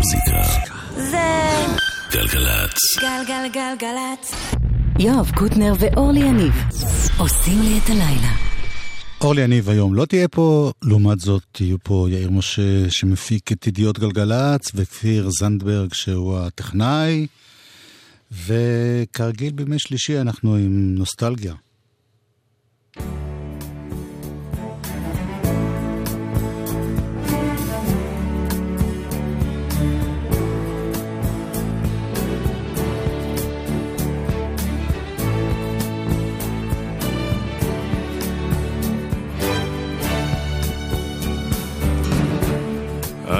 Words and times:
המוזיקה. 0.00 0.42
זה 0.96 1.18
גלגלצ. 2.12 2.78
גלגלגלגלצ. 3.00 4.34
יואב 4.98 5.30
קוטנר 5.34 5.72
ואורלי 5.78 6.20
יניב 6.20 6.52
עושים 7.18 7.62
לי 7.62 7.78
את 7.84 7.90
הלילה. 7.90 8.32
אורלי 9.20 9.42
יניב 9.42 9.68
היום 9.68 9.94
לא 9.94 10.04
תהיה 10.04 10.28
פה, 10.28 10.72
לעומת 10.82 11.20
זאת 11.20 11.60
יהיו 11.60 11.76
פה 11.82 12.06
יאיר 12.10 12.30
משה 12.30 12.90
שמפיק 12.90 13.52
את 13.52 13.66
ידיעות 13.66 13.98
גלגלצ 13.98 14.70
וכפיר 14.74 15.30
זנדברג 15.40 15.92
שהוא 15.92 16.38
הטכנאי 16.38 17.26
וכרגיל 18.46 19.52
בימי 19.52 19.78
שלישי 19.78 20.20
אנחנו 20.20 20.54
עם 20.54 20.94
נוסטלגיה. 20.94 21.54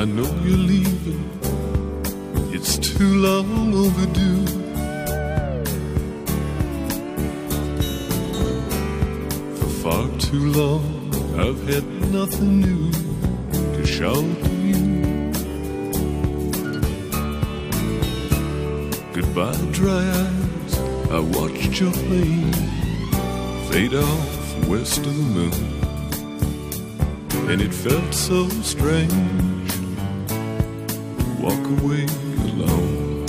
I 0.01 0.05
know 0.07 0.35
you're 0.43 0.57
leaving. 0.57 1.29
It's 2.55 2.79
too 2.79 3.17
long 3.17 3.75
overdue. 3.75 4.47
For 9.57 9.71
far 9.83 10.09
too 10.19 10.53
long, 10.53 11.13
I've 11.39 11.63
had 11.69 11.85
nothing 12.11 12.61
new 12.63 12.91
to 13.75 13.87
show 13.87 14.15
to 14.15 14.53
you. 14.71 15.33
Goodbye, 19.13 19.69
dry 19.71 20.03
eyes. 20.23 20.79
I 21.11 21.21
watched 21.21 21.79
your 21.79 21.93
plane 21.93 22.55
fade 23.69 23.93
off 23.93 24.67
west 24.67 25.01
of 25.01 25.15
the 25.15 25.29
moon. 25.37 25.53
And 27.51 27.61
it 27.61 27.75
felt 27.75 28.15
so 28.15 28.49
strange 28.63 29.60
walk 31.43 31.65
away 31.81 32.05
alone. 32.53 33.25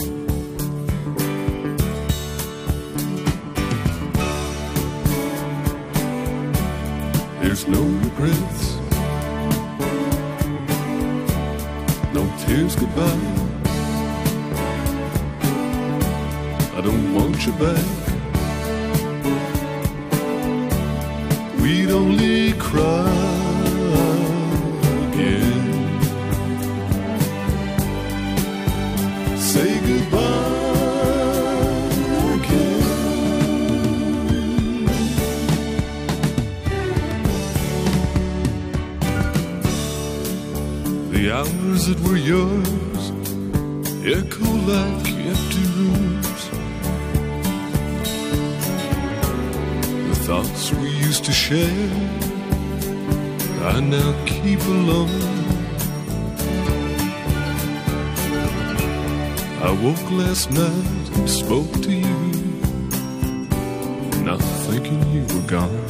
There's 7.42 7.68
no 7.68 7.82
regrets, 8.06 8.76
no 12.14 12.24
tears 12.42 12.76
goodbye. 12.76 13.28
I 16.78 16.82
don't 16.84 17.14
want 17.14 17.46
you 17.46 17.54
back. 17.54 17.88
We'd 21.62 21.92
only 21.92 22.54
cry 22.54 23.11
say 29.54 29.74
goodbye 29.90 30.20
again. 32.36 32.82
The 41.12 41.24
hours 41.38 41.82
that 41.88 42.00
were 42.08 42.22
yours 42.34 43.04
echo 44.18 44.52
like 44.72 45.08
empty 45.32 45.66
rooms. 45.78 46.42
The 50.08 50.18
thoughts 50.28 50.72
we 50.80 50.90
used 51.08 51.24
to 51.26 51.34
share, 51.34 51.92
I 53.74 53.82
now 53.82 54.12
keep 54.26 54.62
alone. 54.62 55.31
I 59.72 59.74
woke 59.76 60.12
last 60.12 60.52
night 60.52 61.18
and 61.18 61.30
spoke 61.30 61.72
to 61.84 61.94
you, 61.94 62.18
not 64.22 64.42
thinking 64.68 65.02
you 65.14 65.22
were 65.34 65.48
gone. 65.48 65.88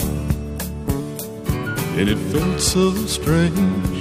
And 1.98 2.08
it 2.08 2.20
felt 2.32 2.62
so 2.62 2.94
strange 3.08 4.01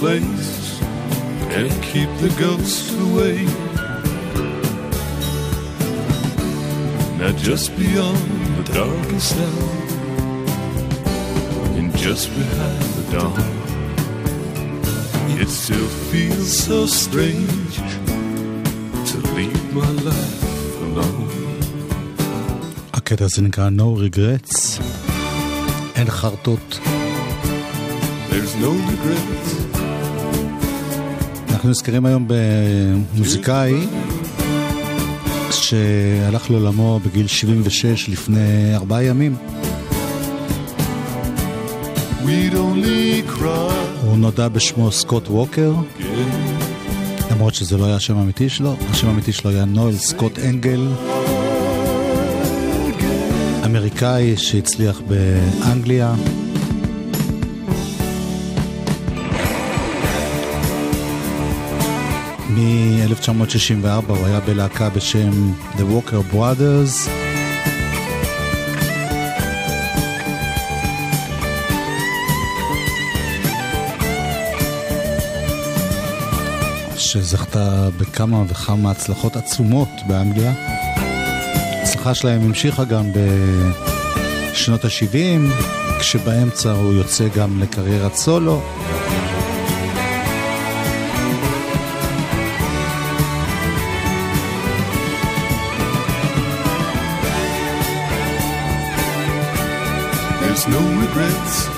place, 0.00 0.52
and 1.56 1.70
keep 1.90 2.10
the 2.24 2.32
ghosts 2.44 2.88
away. 3.06 3.38
Now 7.18 7.32
just 7.48 7.66
beyond 7.82 8.24
the 8.58 8.64
darkest 8.80 9.32
hour, 9.46 9.72
and 11.78 11.88
just 12.06 12.26
behind 12.40 12.86
the 12.98 13.04
dawn, 13.14 13.48
it 15.42 15.50
still 15.62 15.90
feels 16.10 16.50
so 16.66 16.78
strange 17.02 17.74
to 19.10 19.16
leave 19.36 19.64
my 19.80 19.92
life 20.08 20.42
alone. 20.86 21.30
הקטע 22.92 23.24
הזה 23.24 23.42
נקרא 23.42 23.68
No 23.68 23.88
Regrets, 24.04 24.80
אין 25.94 26.10
חרטות. 26.10 26.78
There's 28.30 28.56
no 28.66 28.72
regrets, 28.92 29.48
אנחנו 31.57 31.69
נזכרים 31.69 32.05
היום 32.05 32.27
במוזיקאי 32.27 33.87
שהלך 35.51 36.51
לעולמו 36.51 36.99
בגיל 37.05 37.27
76 37.27 38.09
לפני 38.09 38.75
ארבעה 38.75 39.03
ימים. 39.03 39.35
הוא 44.01 44.17
נודע 44.17 44.47
בשמו 44.47 44.91
סקוט 44.91 45.27
ווקר. 45.27 45.73
למרות 47.31 47.55
שזה 47.55 47.77
לא 47.77 47.85
היה 47.85 47.95
השם 47.95 48.17
האמיתי 48.17 48.49
שלו, 48.49 48.75
השם 48.89 49.07
האמיתי 49.07 49.33
שלו 49.33 49.51
היה 49.51 49.65
נואל 49.65 49.95
סקוט 49.95 50.39
אנגל, 50.39 50.87
אמריקאי 53.65 54.37
שהצליח 54.37 55.01
באנגליה. 55.07 56.15
מ-1964 62.57 64.07
הוא 64.07 64.25
היה 64.25 64.39
בלהקה 64.39 64.89
בשם 64.89 65.51
The 65.75 65.81
Walker 65.81 66.33
Brothers. 66.33 67.09
שזכתה 76.97 77.89
בכמה 77.97 78.43
וכמה 78.47 78.91
הצלחות 78.91 79.35
עצומות 79.35 79.89
באנגליה. 80.07 80.53
ההצלחה 81.75 82.15
שלהם 82.15 82.41
המשיכה 82.41 82.83
גם 82.83 83.05
בשנות 84.51 84.85
ה-70, 84.85 85.51
כשבאמצע 85.99 86.71
הוא 86.71 86.93
יוצא 86.93 87.27
גם 87.35 87.61
לקריירת 87.61 88.15
סולו. 88.15 88.61
There's 100.57 100.67
no 100.67 100.81
regrets. 101.03 101.69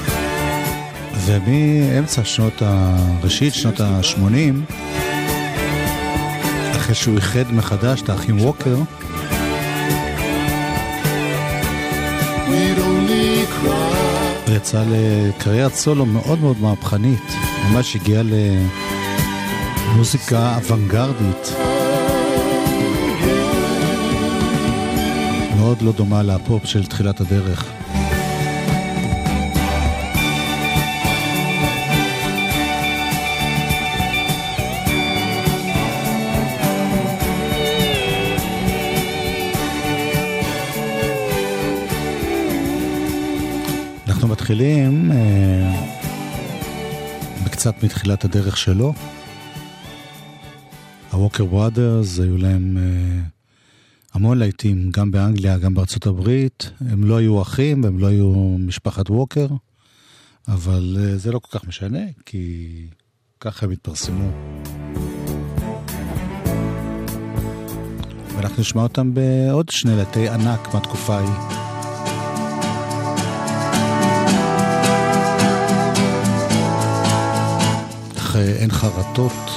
ומאמצע 1.26 2.24
שנות 2.24 2.62
ה... 2.62 2.96
ראשית 3.24 3.54
שנות 3.54 3.80
ה-80, 3.80 4.74
אחרי 6.76 6.96
שהוא 6.96 7.16
איחד 7.16 7.54
מחדש 7.54 8.02
את 8.02 8.10
האחים 8.10 8.42
ווקר. 8.42 8.76
הוא 14.48 14.56
יצא 14.56 14.84
לקריירת 14.90 15.76
סולו 15.76 16.06
מאוד 16.06 16.40
מאוד 16.40 16.62
מהפכנית, 16.62 17.34
ממש 17.70 17.96
הגיע 17.96 18.22
למוזיקה 19.94 20.56
אוונגרדית. 20.56 21.54
מאוד 25.58 25.82
לא 25.82 25.92
דומה 25.92 26.24
לפופ 26.24 26.66
של 26.66 26.86
תחילת 26.86 27.22
הדרך. 27.22 27.66
מתחילים 44.50 45.12
אה, 45.12 45.88
בקצת 47.46 47.84
מתחילת 47.84 48.26
הדרך 48.26 48.58
שלו. 48.58 48.94
הווקר 51.12 51.46
בראדרס, 51.46 52.20
היו 52.20 52.38
להם 52.38 52.78
אה, 52.78 53.22
המון 54.14 54.38
להיטים, 54.38 54.92
גם 54.92 55.12
באנגליה, 55.12 55.58
גם 55.58 55.74
בארצות 55.74 56.06
הברית. 56.06 56.72
הם 56.82 57.04
לא 57.04 57.18
היו 57.18 57.42
אחים, 57.42 57.86
הם 57.86 58.00
לא 58.00 58.08
היו 58.08 58.56
משפחת 58.60 59.10
ווקר, 59.10 59.48
אבל 60.48 60.98
אה, 61.00 61.18
זה 61.18 61.32
לא 61.32 61.40
כל 61.40 61.60
כך 61.60 61.68
משנה, 61.68 62.04
כי 62.26 62.68
ככה 63.40 63.66
הם 63.66 63.72
התפרסמו. 63.72 64.32
ואנחנו 68.36 68.62
נשמע 68.62 68.82
אותם 68.84 69.14
בעוד 69.14 69.70
שני 69.70 69.96
להיטי 69.96 70.30
ענק 70.30 70.74
מהתקופה 70.74 71.16
ההיא. 71.16 71.59
איך 78.30 78.36
אה, 78.36 78.42
אין 78.42 78.72
חרטות. 78.72 79.52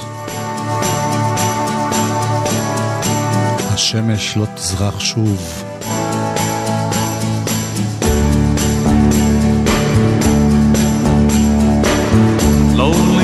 השמש 3.72 4.36
לא 4.36 4.46
תזרח 4.54 5.00
שוב. 5.00 5.64
Loneliness 12.76 13.21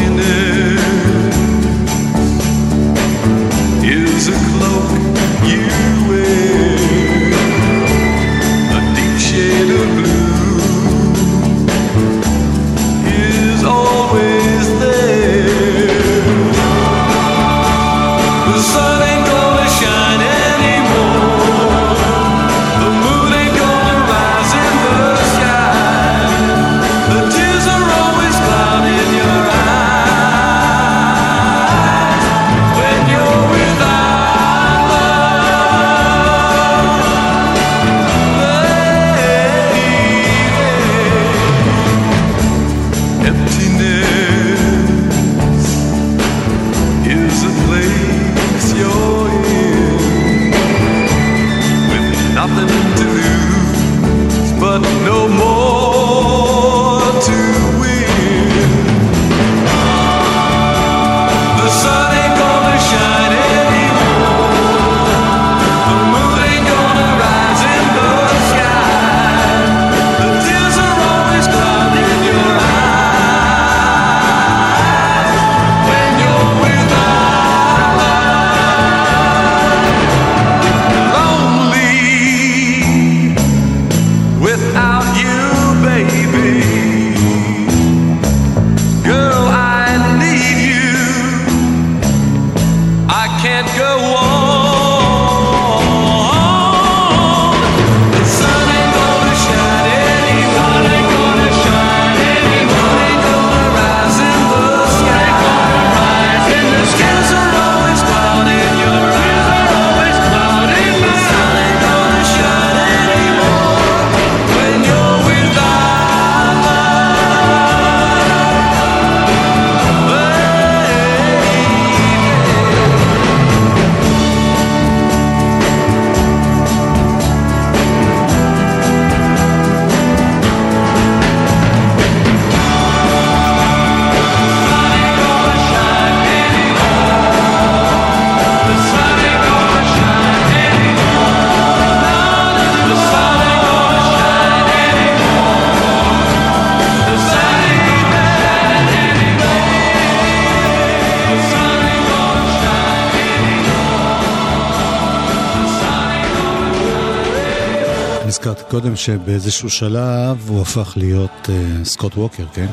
קודם 158.81 158.97
שבאיזשהו 158.97 159.71
שלב 159.71 160.49
הוא 160.49 160.63
הפך 160.63 160.95
להיות 160.97 161.31
uh, 161.45 161.85
סקוט 161.85 162.15
ווקר, 162.15 162.47
כן? 162.49 162.67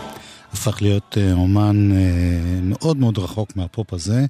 הפך 0.54 0.82
להיות 0.82 1.18
uh, 1.18 1.34
אומן 1.34 1.92
uh, 1.92 1.96
מאוד 2.64 2.98
מאוד 2.98 3.18
רחוק 3.18 3.56
מהפופ 3.56 3.94
הזה. 3.94 4.26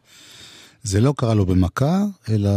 זה 0.84 1.02
לא 1.02 1.14
קרה 1.18 1.34
לו 1.34 1.46
במכה, 1.46 2.04
אלא 2.30 2.52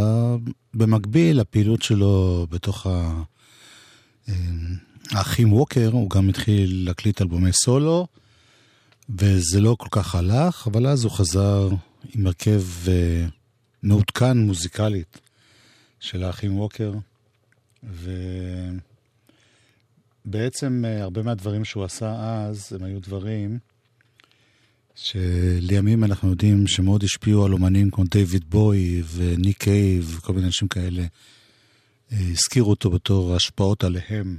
במקביל 0.73 1.39
לפעילות 1.39 1.81
שלו 1.81 2.47
בתוך 2.49 2.87
ה... 2.87 3.21
uh, 4.27 4.31
האחים 5.11 5.53
ווקר, 5.53 5.89
הוא 5.91 6.09
גם 6.09 6.29
התחיל 6.29 6.85
להקליט 6.85 7.21
אלבומי 7.21 7.53
סולו, 7.53 8.07
וזה 9.09 9.61
לא 9.61 9.75
כל 9.79 9.89
כך 9.91 10.15
הלך, 10.15 10.67
אבל 10.67 10.87
אז 10.87 11.03
הוא 11.03 11.11
חזר 11.11 11.69
עם 12.15 12.27
הרכב 12.27 12.63
uh, 12.85 12.89
מעודכן 13.83 14.37
מוזיקלית 14.37 15.19
של 15.99 16.23
האחים 16.23 16.59
ווקר. 16.59 16.93
ובעצם 17.83 18.88
אה, 20.85 21.01
הרבה 21.01 21.23
מהדברים 21.23 21.65
שהוא 21.65 21.83
עשה 21.83 22.15
אז, 22.19 22.73
הם 22.75 22.83
היו 22.83 22.99
דברים 22.99 23.59
שלימים 24.95 26.03
אנחנו 26.03 26.29
יודעים 26.29 26.67
שמאוד 26.67 27.03
השפיעו 27.03 27.45
על 27.45 27.53
אומנים 27.53 27.91
כמו 27.91 28.03
דיוויד 28.03 28.43
בוי 28.49 29.03
וניק 29.15 29.57
קייב 29.57 30.15
וכל 30.17 30.33
מיני 30.33 30.45
אנשים 30.45 30.67
כאלה. 30.67 31.03
אה, 32.11 32.17
הזכירו 32.31 32.69
אותו 32.69 32.89
בתור 32.89 33.35
השפעות 33.35 33.83
עליהם. 33.83 34.37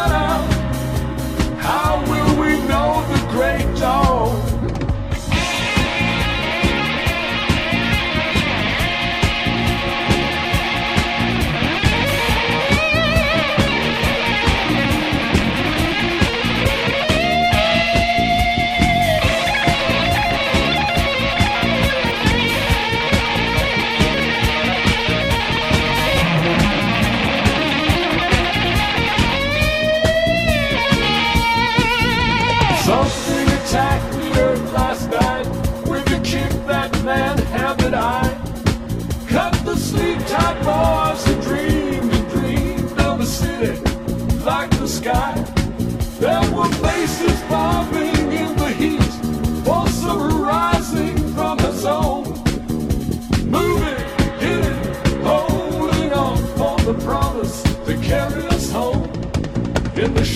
Shutout. 0.00 0.44
How 1.58 2.02
will 2.10 2.40
we 2.40 2.60
know 2.68 3.04
the 3.12 3.20
great 3.32 3.78
dawn? 3.78 4.19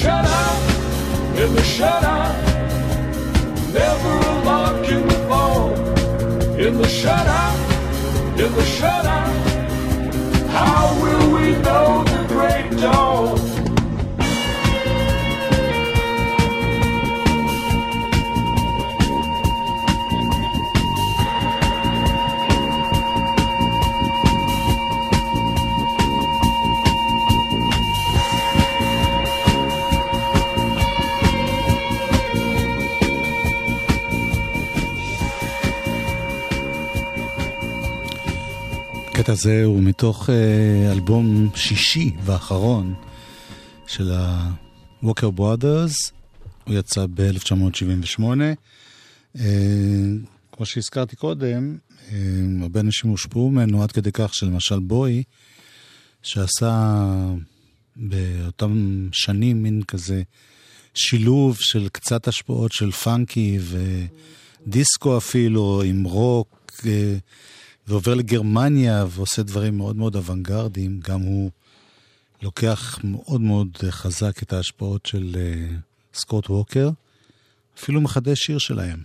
The 0.05 0.11
shutout, 0.11 1.41
in 1.43 1.55
the 1.55 1.63
shutout, 1.63 2.37
never 3.73 4.13
a 4.29 4.45
lock 4.45 4.87
in 4.87 5.09
the 5.09 5.15
fall. 5.29 5.73
In 6.59 6.77
the 6.77 6.85
shutout, 6.85 7.59
in 8.39 8.53
the 8.53 8.67
shutout, 8.77 9.33
how 10.51 10.95
will 11.03 11.33
we 11.33 11.57
know 11.63 12.04
הזה 39.45 39.65
הוא 39.65 39.83
מתוך 39.83 40.31
אה, 40.31 40.93
אלבום 40.93 41.51
שישי 41.55 42.11
ואחרון 42.25 42.95
של 43.87 44.13
ה-Walker 44.13 45.39
Brothers, 45.39 46.13
הוא 46.65 46.75
יצא 46.75 47.07
ב-1978. 47.15 48.23
אה, 49.39 49.45
כמו 50.53 50.67
שהזכרתי 50.67 51.17
קודם, 51.17 51.77
אה, 52.13 52.17
הרבה 52.63 52.81
אנשים 52.81 53.11
הושפעו 53.11 53.51
ממנו 53.51 53.83
עד 53.83 53.93
כדי 53.93 54.13
כך 54.13 54.35
שלמשל 54.35 54.79
בוי, 54.79 55.23
שעשה 56.23 57.05
באותם 57.97 59.09
שנים 59.13 59.63
מין 59.63 59.83
כזה 59.83 60.23
שילוב 60.95 61.57
של 61.61 61.89
קצת 61.89 62.29
השפעות 62.29 62.73
של 62.73 62.91
פאנקי 62.91 63.59
ודיסקו 64.67 65.17
אפילו, 65.17 65.83
עם 65.83 66.05
רוק, 66.05 66.73
ועובר 67.89 68.15
לגרמניה 68.15 69.05
ועושה 69.11 69.43
דברים 69.43 69.77
מאוד 69.77 69.97
מאוד 69.97 70.17
אוונגרדיים. 70.17 71.01
גם 71.09 71.21
הוא 71.21 71.51
לוקח 72.43 72.99
מאוד 73.05 73.41
מאוד 73.41 73.79
חזק 73.91 74.43
את 74.43 74.53
ההשפעות 74.53 75.07
של 75.07 75.37
אה, 75.37 75.77
סקוט 76.15 76.51
ווקר, 76.51 76.91
אפילו 77.79 78.01
מחדש 78.01 78.39
שיר 78.39 78.59
שלהם. 78.59 78.99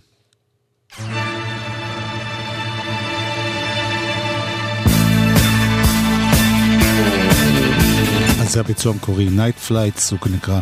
זה 8.50 8.60
הביצוע 8.60 8.92
המקורי, 8.92 9.28
Night 9.28 9.70
Flights 9.70 10.10
הוא 10.10 10.32
נקרא. 10.34 10.60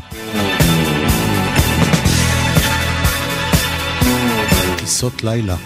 טיסות 4.78 5.24
לילה. 5.24 5.56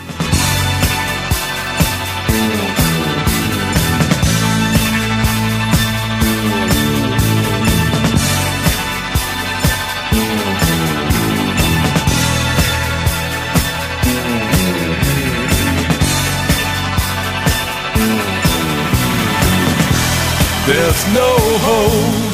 There's 20.65 21.07
no 21.13 21.37
hold. 21.67 22.33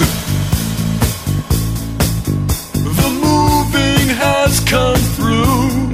The 3.00 3.10
moving 3.24 4.08
has 4.16 4.60
come 4.60 5.00
through. 5.16 5.88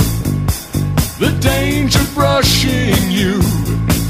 The 1.24 1.30
danger 1.40 2.04
brushing 2.12 3.12
you 3.12 3.40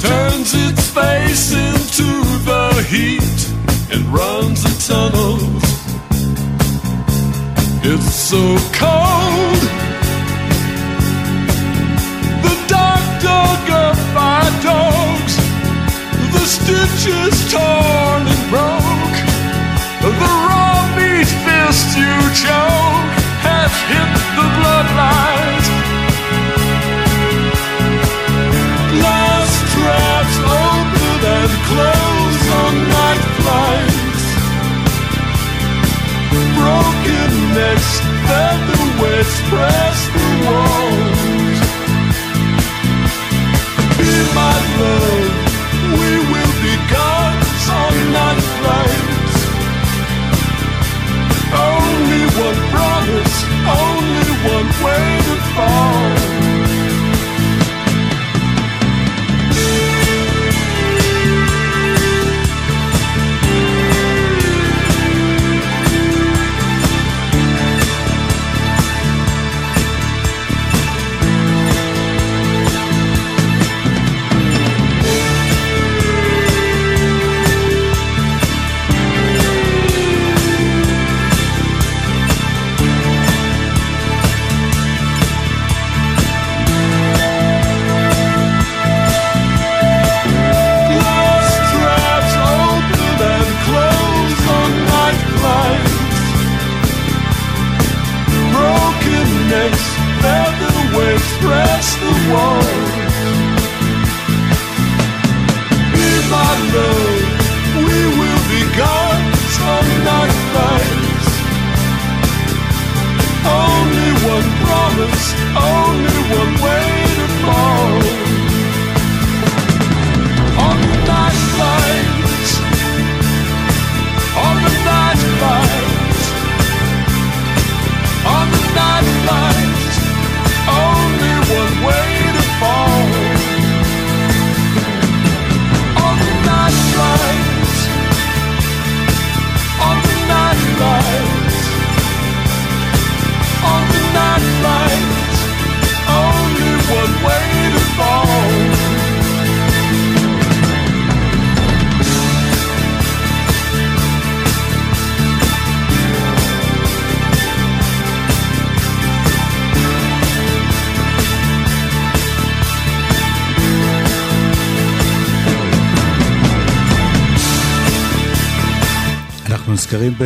turns 0.01 0.55
its 0.55 0.89
face 0.89 1.53
into 1.53 2.09
the 2.49 2.87
heat 2.89 3.41
and 3.93 4.03
runs 4.07 4.63
the 4.63 4.75
tunnels. 4.89 5.65
It's 7.85 8.15
so 8.15 8.57
cold. 8.73 9.74
Stitches 16.87 17.53
torn 17.53 18.23
and 18.27 18.43
broke. 18.51 19.17
The 20.03 20.11
raw 20.21 20.77
meat 20.97 21.29
fist 21.45 21.89
you 21.97 22.17
choke 22.45 23.13
has 23.49 23.73
hit 23.91 24.11
the 24.37 24.47
bloodlines. 24.57 25.67
Glass 28.95 29.51
traps 29.73 30.37
open 30.61 31.21
and 31.39 31.53
close 31.71 32.41
on 32.61 32.75
night 32.97 33.25
flights. 33.41 34.25
Broken 36.59 37.33
necks, 37.57 37.93
featherweights 38.29 39.37
press 39.49 39.99
the 40.15 40.27
walls. 40.47 41.14
One 54.47 54.69
way 54.85 55.19
to 55.25 55.37
fall. 55.55 56.24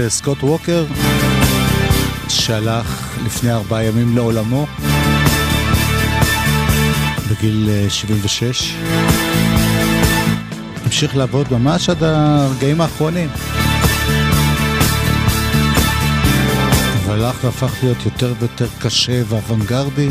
בסקוט 0.09 0.43
ווקר, 0.43 0.85
שהלך 2.29 3.19
לפני 3.25 3.53
ארבעה 3.53 3.85
ימים 3.85 4.17
לעולמו, 4.17 4.67
בגיל 7.31 7.69
אה, 7.71 7.91
76. 7.91 8.75
המשיך 10.85 11.17
לעבוד 11.17 11.53
ממש 11.53 11.89
עד 11.89 12.03
הרגעים 12.03 12.81
האחרונים. 12.81 13.29
אבל 17.05 17.25
הלך 17.25 17.45
והפך 17.45 17.73
להיות 17.83 18.05
יותר 18.05 18.35
ויותר 18.39 18.69
קשה 18.79 19.23
ואוונגרדי, 19.29 20.09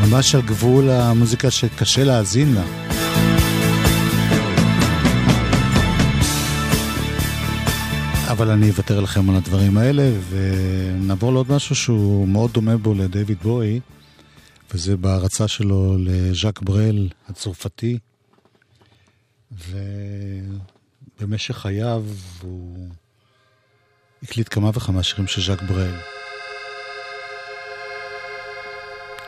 ממש 0.00 0.34
על 0.34 0.42
גבול 0.42 0.90
המוזיקה 0.90 1.50
שקשה 1.50 2.04
להאזין 2.04 2.54
לה. 2.54 2.87
אבל 8.28 8.50
אני 8.50 8.70
אוותר 8.70 9.00
לכם 9.00 9.30
על 9.30 9.36
הדברים 9.36 9.78
האלה, 9.78 10.10
ונעבור 10.28 11.32
לעוד 11.32 11.52
משהו 11.52 11.76
שהוא 11.76 12.28
מאוד 12.28 12.52
דומה 12.52 12.76
בו 12.76 12.94
לדייוויד 12.94 13.38
בואי, 13.42 13.80
וזה 14.74 14.96
בהערצה 14.96 15.48
שלו 15.48 15.96
לז'אק 15.98 16.62
ברל 16.62 17.08
הצרפתי, 17.28 17.98
ובמשך 21.18 21.56
חייו 21.56 22.04
הוא 22.42 22.88
הקליט 24.22 24.54
כמה 24.54 24.70
וכמה 24.74 25.02
שירים 25.02 25.26
של 25.26 25.42
ז'אק 25.42 25.62
ברל. 25.62 25.94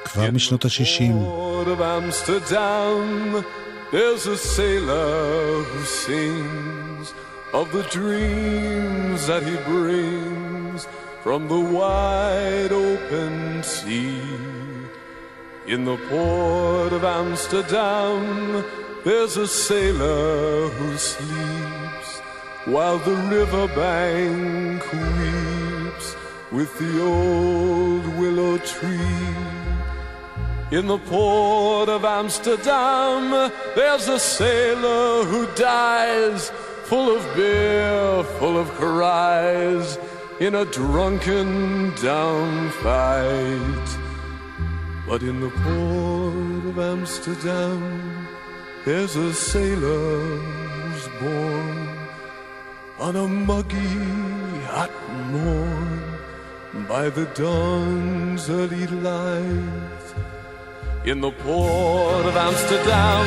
כבר 0.05 0.31
משנות 0.31 0.65
ה-60. 0.65 1.13
port 1.13 1.69
of 1.69 1.81
Amsterdam, 1.81 3.45
there's 3.93 4.27
a 4.27 4.37
sailor 4.37 5.63
who 5.71 5.81
sings 5.85 7.07
of 7.53 7.73
the 7.73 7.83
dreams 7.85 9.27
that 9.27 9.43
he 9.43 9.57
brings 9.65 10.87
from 11.23 11.49
the 11.49 11.61
wide 11.61 12.73
open 12.73 13.63
sea. 13.63 14.23
In 15.67 15.85
the 15.85 15.97
port 16.09 16.93
of 16.93 17.05
Amsterdam, 17.05 18.65
there's 19.05 19.37
a 19.37 19.47
sailor 19.47 20.69
who 20.69 20.97
sleeps 20.97 22.21
while 22.67 22.99
the 22.99 23.17
riverbank 23.35 24.83
weeps 24.93 26.17
with 26.53 26.77
the 26.79 27.03
old 27.03 28.07
willow 28.19 28.59
tree. 28.59 29.51
In 30.71 30.87
the 30.87 30.99
port 30.99 31.89
of 31.89 32.05
Amsterdam, 32.05 33.51
there's 33.75 34.07
a 34.09 34.19
sailor 34.21 35.25
who 35.25 35.47
dies, 35.57 36.53
full 36.91 37.17
of 37.17 37.23
beer, 37.37 38.25
full 38.41 38.59
of 38.59 38.69
cries, 38.71 39.97
in 40.41 40.57
a 40.57 40.65
drunken 40.65 41.95
down 42.03 42.69
fight. 42.83 43.89
But 45.07 45.23
in 45.23 45.41
the 45.41 45.51
port 45.63 46.65
of 46.71 46.77
Amsterdam, 46.81 48.27
there's 48.85 49.15
a 49.15 49.33
sailor 49.33 50.19
who's 50.81 51.07
born 51.21 51.79
on 52.99 53.15
a 53.15 53.29
muggy 53.29 53.99
hot 54.75 54.91
morn 55.31 56.03
by 56.89 57.09
the 57.09 57.27
dawn's 57.37 58.51
early 58.51 58.89
light. 58.89 59.90
In 61.03 61.23
the 61.23 61.31
port 61.31 62.27
of 62.27 62.37
Amsterdam, 62.37 63.25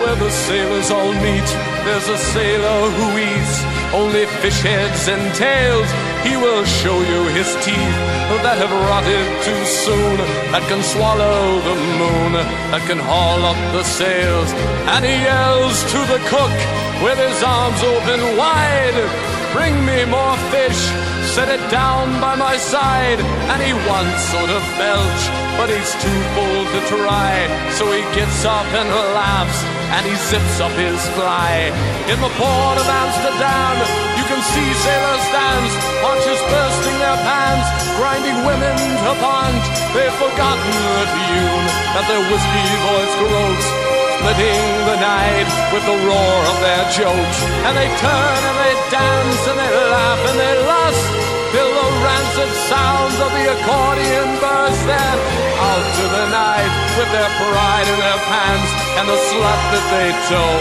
where 0.00 0.16
the 0.16 0.30
sailors 0.30 0.90
all 0.90 1.12
meet, 1.12 1.48
there's 1.84 2.08
a 2.08 2.16
sailor 2.16 2.88
who 2.96 3.18
eats 3.20 3.62
only 3.92 4.24
fish 4.40 4.58
heads 4.62 5.06
and 5.06 5.20
tails. 5.34 5.86
He 6.24 6.34
will 6.38 6.64
show 6.64 6.96
you 6.96 7.28
his 7.36 7.52
teeth 7.60 7.98
that 8.40 8.56
have 8.56 8.72
rotted 8.88 9.26
too 9.44 9.64
soon, 9.84 10.16
that 10.48 10.64
can 10.66 10.82
swallow 10.82 11.60
the 11.60 11.76
moon, 12.00 12.32
that 12.72 12.80
can 12.88 12.98
haul 12.98 13.44
up 13.44 13.60
the 13.76 13.84
sails. 13.84 14.50
And 14.88 15.04
he 15.04 15.12
yells 15.12 15.84
to 15.92 16.00
the 16.08 16.20
cook 16.32 16.56
with 17.04 17.20
his 17.20 17.42
arms 17.44 17.82
open 17.84 18.38
wide, 18.40 19.33
Bring 19.54 19.86
me 19.86 20.02
more 20.10 20.34
fish, 20.50 20.82
set 21.30 21.46
it 21.46 21.62
down 21.70 22.18
by 22.18 22.34
my 22.34 22.58
side. 22.58 23.22
And 23.54 23.62
he 23.62 23.70
wants 23.86 24.18
sort 24.34 24.50
of 24.50 24.62
belch, 24.74 25.22
but 25.54 25.70
he's 25.70 25.94
too 26.02 26.20
full 26.34 26.62
to 26.74 26.80
try. 26.90 27.46
So 27.78 27.86
he 27.94 28.02
gets 28.18 28.42
up 28.42 28.66
and 28.74 28.90
laughs, 29.14 29.62
and 29.94 30.02
he 30.10 30.18
zips 30.26 30.58
up 30.58 30.74
his 30.74 30.98
fly. 31.14 31.70
In 32.10 32.18
the 32.18 32.34
port 32.34 32.76
of 32.82 32.88
Amsterdam, 32.90 33.78
you 34.18 34.24
can 34.26 34.42
see 34.42 34.68
sailors 34.82 35.26
dance, 35.30 35.74
archers 36.02 36.42
bursting 36.50 36.98
their 36.98 37.18
pants, 37.22 37.70
grinding 37.94 38.38
women 38.42 38.74
to 38.74 39.12
ponds. 39.22 39.66
They've 39.94 40.18
forgotten 40.18 40.74
the 40.98 41.06
tune 41.14 41.66
that 41.94 42.04
their 42.10 42.26
whiskey 42.26 42.66
voice 42.90 43.14
croaks 43.22 43.83
splitting 44.24 44.64
the 44.88 44.96
night 44.96 45.48
with 45.68 45.84
the 45.84 45.98
roar 46.08 46.38
of 46.48 46.56
their 46.64 46.84
jokes. 46.88 47.38
And 47.68 47.76
they 47.76 47.90
turn 48.00 48.40
and 48.48 48.56
they 48.64 48.74
dance 48.88 49.42
and 49.52 49.58
they 49.60 49.68
laugh 49.68 50.22
and 50.30 50.38
they 50.40 50.56
lust 50.64 51.04
till 51.52 51.68
the 51.68 51.88
rancid 52.00 52.52
sounds 52.72 53.16
of 53.20 53.30
the 53.36 53.44
accordion 53.52 54.28
burst 54.40 54.82
then 54.88 55.53
out 55.74 55.86
to 55.98 56.06
the 56.06 56.26
night 56.30 56.70
with 56.94 57.10
their 57.10 57.30
pride 57.34 57.86
in 57.90 57.98
their 57.98 58.20
pants 58.30 58.70
and 58.94 59.10
the 59.10 59.18
slut 59.26 59.60
that 59.74 59.86
they 59.90 60.08
tow 60.30 60.52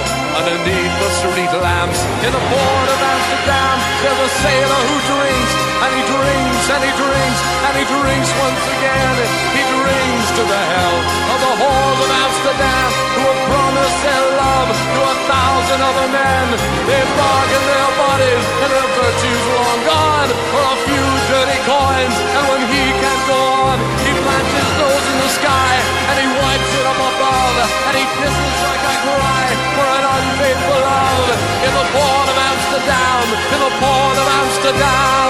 underneath 0.42 0.94
the 0.98 1.12
street 1.22 1.54
lamps. 1.62 2.02
In 2.26 2.34
the 2.34 2.44
port 2.50 2.88
of 2.90 2.98
Amsterdam, 2.98 3.78
there's 4.02 4.22
a 4.26 4.32
sailor 4.42 4.82
who 4.90 4.98
drinks 5.14 5.54
and 5.86 5.92
he 5.94 6.04
drinks 6.10 6.66
and 6.66 6.82
he 6.82 6.94
drinks 6.98 7.42
and 7.46 7.74
he 7.78 7.86
drinks 7.94 8.30
once 8.42 8.64
again. 8.74 9.16
He 9.54 9.64
drinks 9.70 10.30
to 10.34 10.44
the 10.50 10.62
hell 10.74 10.98
of 11.30 11.40
the 11.46 11.54
whores 11.62 12.00
of 12.02 12.10
Amsterdam 12.10 12.90
who 13.14 13.22
have 13.30 13.42
promised 13.54 14.00
their 14.02 14.26
love 14.34 14.70
to 14.74 15.00
a 15.14 15.16
thousand 15.30 15.80
other 15.94 16.08
men. 16.10 16.46
They 16.90 17.02
bargain 17.14 17.64
their 17.70 17.90
bodies 18.02 18.46
and 18.66 18.70
their 18.74 18.90
virtues 18.98 19.46
long 19.62 19.80
gone 19.86 20.30
for 20.50 20.64
a 20.74 20.78
few 20.90 21.06
dirty 21.30 21.60
coins. 21.70 22.16
And 22.34 22.44
when 22.50 22.62
he 22.66 22.84
can't 22.98 23.24
go 23.30 23.40
on, 23.70 23.78
he 24.02 24.23
sky 25.38 25.74
and 26.10 26.16
he 26.22 26.28
wipes 26.42 26.72
it 26.80 26.86
up 26.92 27.02
above 27.12 27.56
and 27.88 27.94
he 28.00 28.06
pisses 28.18 28.58
like 28.68 28.84
I 28.92 28.96
cry 29.06 29.46
for 29.76 29.88
an 29.98 30.06
unfaithful 30.18 30.80
love 30.90 31.28
in 31.68 31.74
the 31.80 31.86
port 31.96 32.28
of 32.34 32.38
Amsterdam, 32.52 33.26
in 33.54 33.60
the 33.66 33.74
port 33.82 34.18
of 34.24 34.28
Amsterdam. 34.42 35.24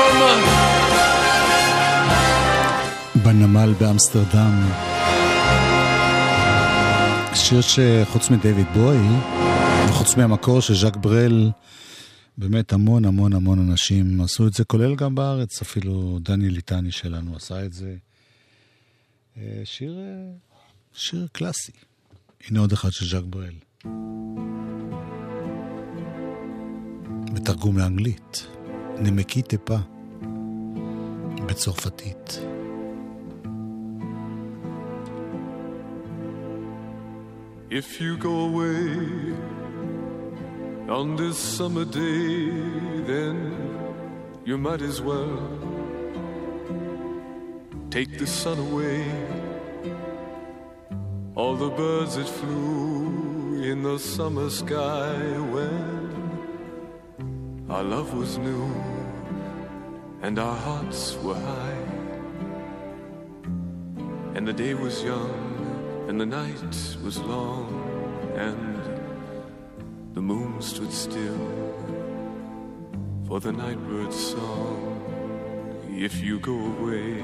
בנמל 3.15 3.73
באמסטרדם. 3.79 4.53
שיר 7.33 7.61
שחוץ 7.61 8.29
מדייוויד 8.29 8.67
בוי, 8.73 8.97
וחוץ 9.89 10.17
מהמקור 10.17 10.61
של 10.61 10.75
ז'אק 10.75 10.95
ברל, 10.95 11.51
באמת 12.37 12.73
המון 12.73 13.05
המון 13.05 13.33
המון 13.33 13.69
אנשים 13.69 14.21
עשו 14.21 14.47
את 14.47 14.53
זה, 14.53 14.63
כולל 14.63 14.95
גם 14.95 15.15
בארץ, 15.15 15.61
אפילו 15.61 16.19
דני 16.21 16.49
ליטני 16.49 16.91
שלנו 16.91 17.35
עשה 17.35 17.65
את 17.65 17.73
זה. 17.73 17.93
אה, 19.37 19.61
שיר, 19.63 19.99
אה, 19.99 20.31
שיר 20.93 21.27
קלאסי. 21.31 21.71
הנה 22.47 22.59
עוד 22.59 22.71
אחד 22.71 22.89
של 22.91 23.05
ז'אק 23.05 23.23
בראל. 23.29 23.55
בתרגום 27.33 27.77
לאנגלית, 27.77 28.47
נמקי 28.99 29.41
טיפה, 29.41 29.77
בצרפתית. 31.45 32.39
If 37.69 37.99
you 37.99 38.17
go 38.17 38.33
away 38.49 38.83
on 40.97 41.15
this 41.15 41.37
summer 41.57 41.85
day, 41.85 42.51
then 43.11 43.35
you 44.45 44.57
might 44.59 44.83
as 44.91 45.01
well 45.01 45.72
take 47.93 48.17
the 48.17 48.25
sun 48.25 48.57
away. 48.57 49.05
All 51.35 51.55
the 51.55 51.69
birds 51.69 52.15
that 52.15 52.27
flew 52.27 53.61
in 53.61 53.83
the 53.83 53.99
summer 53.99 54.49
sky 54.49 55.13
when 55.53 56.09
our 57.69 57.83
love 57.83 58.15
was 58.15 58.39
new 58.39 58.65
and 60.23 60.39
our 60.39 60.55
hearts 60.55 61.15
were 61.21 61.35
high, 61.35 61.83
and 64.33 64.47
the 64.47 64.53
day 64.53 64.73
was 64.73 65.03
young 65.03 65.37
and 66.07 66.19
the 66.19 66.25
night 66.25 66.73
was 67.05 67.19
long, 67.19 67.67
and 68.35 68.81
the 70.15 70.21
moon 70.21 70.59
stood 70.63 70.91
still 70.91 71.45
for 73.27 73.39
the 73.39 73.51
nightbird's 73.51 74.19
song. 74.33 74.79
If 75.91 76.23
you 76.23 76.39
go 76.39 76.57
away, 76.73 77.21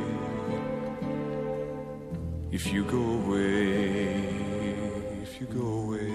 if 2.51 2.73
you 2.73 2.83
go 2.83 2.97
away, 2.97 4.25
if 5.21 5.39
you 5.39 5.47
go 5.47 5.67
away. 5.83 6.11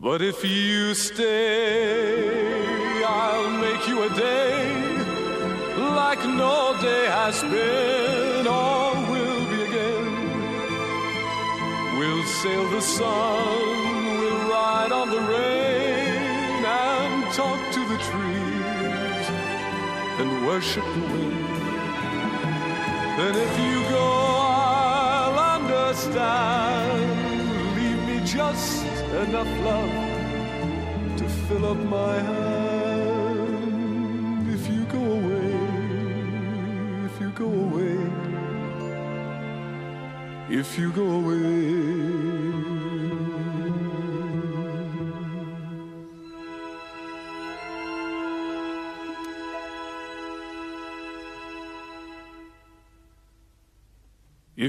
But 0.00 0.22
if 0.22 0.44
you 0.44 0.94
stay, 0.94 2.24
I'll 3.04 3.50
make 3.50 3.86
you 3.88 4.02
a 4.02 4.10
day 4.10 4.78
like 5.78 6.24
no 6.24 6.76
day 6.80 7.06
has 7.06 7.42
been 7.42 8.46
or 8.46 8.94
will 9.10 9.44
be 9.52 9.62
again. 9.68 10.08
We'll 11.98 12.24
sail 12.24 12.64
the 12.70 12.80
sun, 12.80 13.67
worship 20.58 20.82
the 20.82 21.00
wind. 21.12 21.46
Then 23.18 23.34
if 23.46 23.52
you 23.64 23.76
go, 23.96 24.06
I'll 24.50 25.38
understand. 25.56 27.00
Leave 27.76 28.00
me 28.08 28.16
just 28.26 28.84
enough 29.24 29.52
love 29.68 29.94
to 31.18 31.24
fill 31.46 31.64
up 31.72 31.80
my 31.98 32.14
hand. 32.30 33.58
If 34.56 34.62
you 34.72 34.82
go 34.96 35.04
away, 35.18 35.52
if 37.08 37.14
you 37.22 37.30
go 37.44 37.50
away, 37.66 37.98
if 40.60 40.68
you 40.76 40.88
go 40.90 41.06
away. 41.20 42.08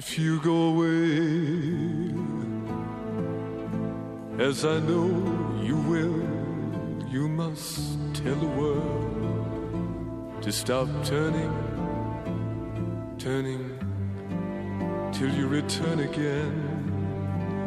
If 0.01 0.17
you 0.17 0.39
go 0.39 0.57
away, 0.71 2.13
as 4.47 4.63
I 4.63 4.79
know 4.79 5.07
you 5.61 5.75
will, 5.75 6.23
you 7.11 7.27
must 7.27 7.99
tell 8.13 8.35
the 8.35 8.47
world 8.59 10.41
to 10.41 10.53
stop 10.53 10.87
turning, 11.03 11.53
turning 13.17 13.77
till 15.11 15.31
you 15.35 15.49
return 15.49 15.99
again. 15.99 16.53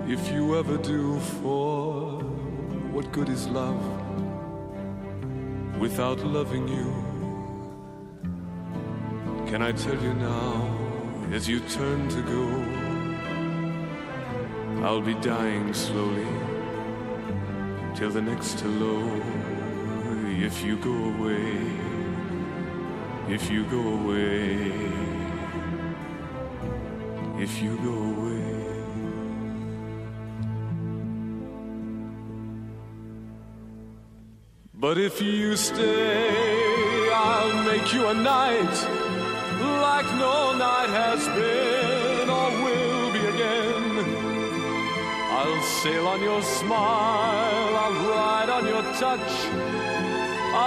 If 0.08 0.32
you 0.32 0.58
ever 0.58 0.78
do, 0.78 1.20
for 1.42 2.18
what 2.94 3.12
good 3.12 3.28
is 3.28 3.46
love 3.48 3.82
without 5.78 6.24
loving 6.24 6.66
you? 6.66 6.94
Can 9.48 9.60
I 9.60 9.72
tell 9.72 10.02
you 10.02 10.14
now, 10.14 10.81
as 11.30 11.48
you 11.48 11.60
turn 11.60 12.08
to 12.08 12.22
go, 12.22 12.44
I'll 14.84 15.00
be 15.00 15.14
dying 15.14 15.72
slowly 15.72 16.26
till 17.94 18.10
the 18.10 18.20
next 18.20 18.60
hello. 18.60 18.98
If 20.38 20.64
you 20.64 20.76
go 20.76 20.92
away, 20.92 21.56
if 23.28 23.50
you 23.50 23.64
go 23.64 23.80
away, 23.98 24.72
if 27.38 27.62
you 27.62 27.76
go 27.78 27.96
away. 28.12 28.62
But 34.74 34.98
if 34.98 35.22
you 35.22 35.56
stay, 35.56 37.10
I'll 37.12 37.62
make 37.64 37.92
you 37.94 38.08
a 38.08 38.14
night 38.14 38.74
like 38.90 39.01
no 40.22 40.56
night 40.68 40.90
has 41.02 41.20
been 41.38 42.26
or 42.38 42.50
will 42.64 43.06
be 43.16 43.22
again. 43.34 43.84
I'll 45.38 45.62
sail 45.80 46.06
on 46.14 46.20
your 46.30 46.42
smile, 46.58 47.70
I'll 47.82 47.98
ride 48.14 48.50
on 48.56 48.64
your 48.72 48.84
touch, 49.04 49.32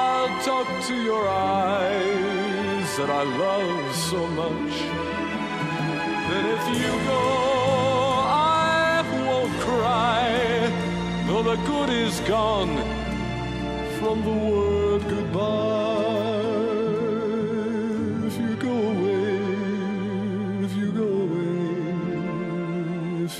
I'll 0.04 0.34
talk 0.50 0.68
to 0.90 0.96
your 1.10 1.24
eyes 1.28 2.88
that 3.00 3.10
I 3.22 3.24
love 3.46 3.96
so 4.10 4.22
much. 4.42 4.74
Then 6.30 6.44
if 6.56 6.64
you 6.82 6.92
go, 7.12 7.24
I 8.28 9.04
won't 9.28 9.56
cry, 9.68 10.24
though 11.28 11.46
the 11.52 11.58
good 11.72 11.90
is 12.06 12.16
gone 12.36 12.76
from 14.00 14.18
the 14.28 14.38
word 14.50 15.02
goodbye. 15.14 15.65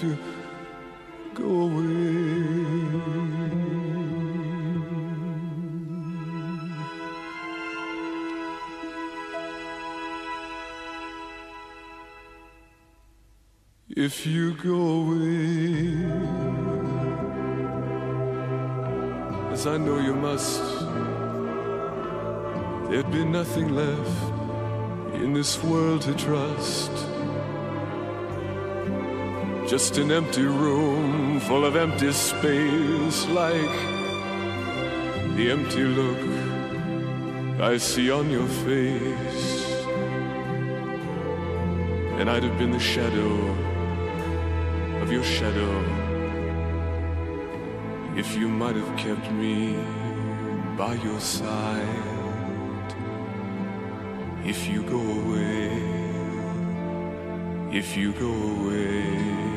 You 0.02 0.18
go 1.34 1.44
away. 1.44 1.86
If 13.90 14.26
you 14.26 14.54
go 14.56 14.76
away, 15.02 16.06
as 19.54 19.66
I 19.66 19.78
know 19.78 20.00
you 20.00 20.14
must, 20.14 20.62
there'd 22.90 23.12
be 23.12 23.24
nothing 23.24 23.70
left 23.74 24.34
in 25.16 25.34
this 25.34 25.64
world 25.64 26.02
to 26.04 26.14
trust. 26.14 27.15
Just 29.68 29.98
an 29.98 30.12
empty 30.12 30.44
room 30.44 31.40
full 31.40 31.66
of 31.66 31.76
empty 31.76 32.12
space, 32.12 33.26
like 33.30 33.78
the 35.36 35.50
empty 35.50 35.84
look 35.84 36.20
I 37.60 37.78
see 37.78 38.12
on 38.12 38.30
your 38.30 38.46
face. 38.46 39.66
And 42.20 42.30
I'd 42.30 42.44
have 42.44 42.60
been 42.60 42.70
the 42.70 42.80
shadow 42.80 43.34
of 45.02 45.12
your 45.12 45.24
shadow 45.24 45.74
if 48.16 48.38
you 48.38 48.48
might 48.48 48.76
have 48.76 48.98
kept 48.98 49.32
me 49.32 49.76
by 50.78 50.94
your 50.94 51.20
side. 51.20 52.94
If 54.46 54.68
you 54.68 54.84
go 54.84 55.02
away, 55.02 55.72
if 57.76 57.98
you 57.98 58.14
go 58.14 58.32
away. 58.32 59.55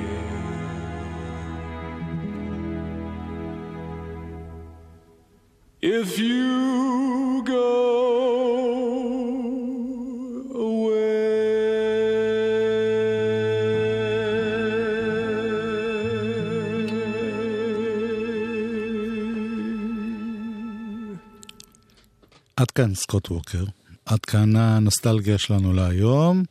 כאן 22.79 22.95
סקוט 22.95 23.31
ווקר, 23.31 23.65
עד 24.07 24.19
כאן 24.19 24.57
הנוסטלגיה 24.57 25.39
שלנו 25.39 25.73
להיום. 25.73 26.43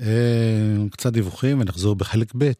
אה, 0.00 0.06
קצת 0.90 1.12
דיווחים 1.12 1.60
ונחזור 1.60 1.96
בחלק 1.96 2.32
ב'. 2.38 2.52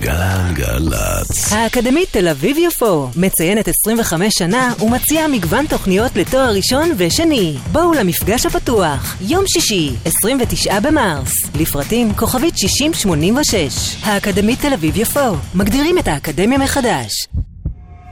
גלגלצ. 0.00 1.52
האקדמית 1.52 2.08
תל 2.12 2.28
אביב 2.28 2.56
יפו 2.58 3.08
מציינת 3.16 3.68
25 3.68 4.34
שנה 4.38 4.74
ומציעה 4.80 5.28
מגוון 5.28 5.66
תוכניות 5.66 6.16
לתואר 6.16 6.54
ראשון 6.54 6.90
ושני. 6.96 7.56
בואו 7.72 7.92
למפגש 7.92 8.46
הפתוח, 8.46 9.16
יום 9.20 9.44
שישי, 9.46 9.96
29 10.04 10.80
במרס. 10.80 11.32
לפרטים 11.60 12.14
כוכבית 12.14 12.58
6086. 12.58 13.96
האקדמית 14.02 14.60
תל 14.60 14.72
אביב 14.72 14.96
יפו, 14.96 15.36
מגדירים 15.54 15.98
את 15.98 16.08
האקדמיה 16.08 16.58
מחדש. 16.58 17.28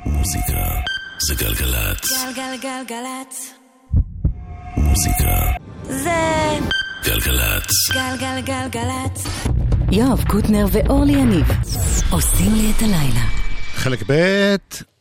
מוזיקה 0.07 0.84
זה 1.27 1.35
גלגלצ. 1.35 2.11
גלגלגלגלצ. 2.37 3.55
מוזיקה 4.77 5.53
זה 5.83 6.59
גלגלצ. 7.05 7.71
גלגלגלגלצ. 7.93 9.27
יואב 9.93 10.25
קוטנר 10.29 10.67
ואורלי 10.73 11.13
יניב 11.13 11.47
עושים 12.11 12.53
לי 12.55 12.71
את 12.77 12.83
הלילה. 12.83 13.29
חלק 13.75 14.03
ב', 14.11 14.13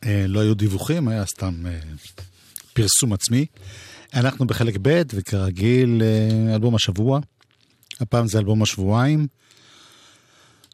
אה, 0.06 0.26
לא 0.28 0.40
היו 0.40 0.54
דיווחים, 0.54 1.08
היה 1.08 1.26
סתם 1.26 1.66
אה, 1.66 1.80
פרסום 2.74 3.14
עצמי. 3.14 3.46
אנחנו 4.14 4.48
בחלק 4.48 4.78
ב', 4.82 5.02
וכרגיל, 5.14 6.02
אה, 6.02 6.56
אלבום 6.56 6.76
השבוע. 6.76 7.20
הפעם 8.00 8.28
זה 8.28 8.40
אלבום 8.40 8.64
השבועיים. 8.64 9.28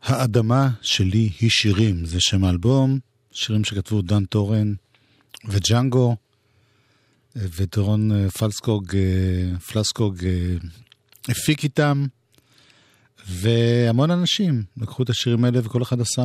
האדמה 0.01 0.69
שלי 0.81 1.29
היא 1.39 1.49
שירים, 1.49 2.05
זה 2.05 2.17
שם 2.19 2.43
האלבום. 2.43 2.99
שירים 3.31 3.63
שכתבו 3.63 4.01
דן 4.01 4.25
טורן 4.25 4.73
וג'אנגו, 5.47 6.15
אה, 7.37 7.41
ודורון 7.55 8.11
אה, 8.11 8.29
פלסקוג, 8.29 8.95
אה, 8.95 9.59
פלסקוג 9.59 10.17
הפיק 11.29 11.63
איתם. 11.63 12.05
והמון 13.27 14.11
אנשים 14.11 14.63
לקחו 14.77 15.03
את 15.03 15.09
השירים 15.09 15.45
האלה 15.45 15.59
וכל 15.63 15.81
אחד 15.81 16.01
עשה 16.01 16.23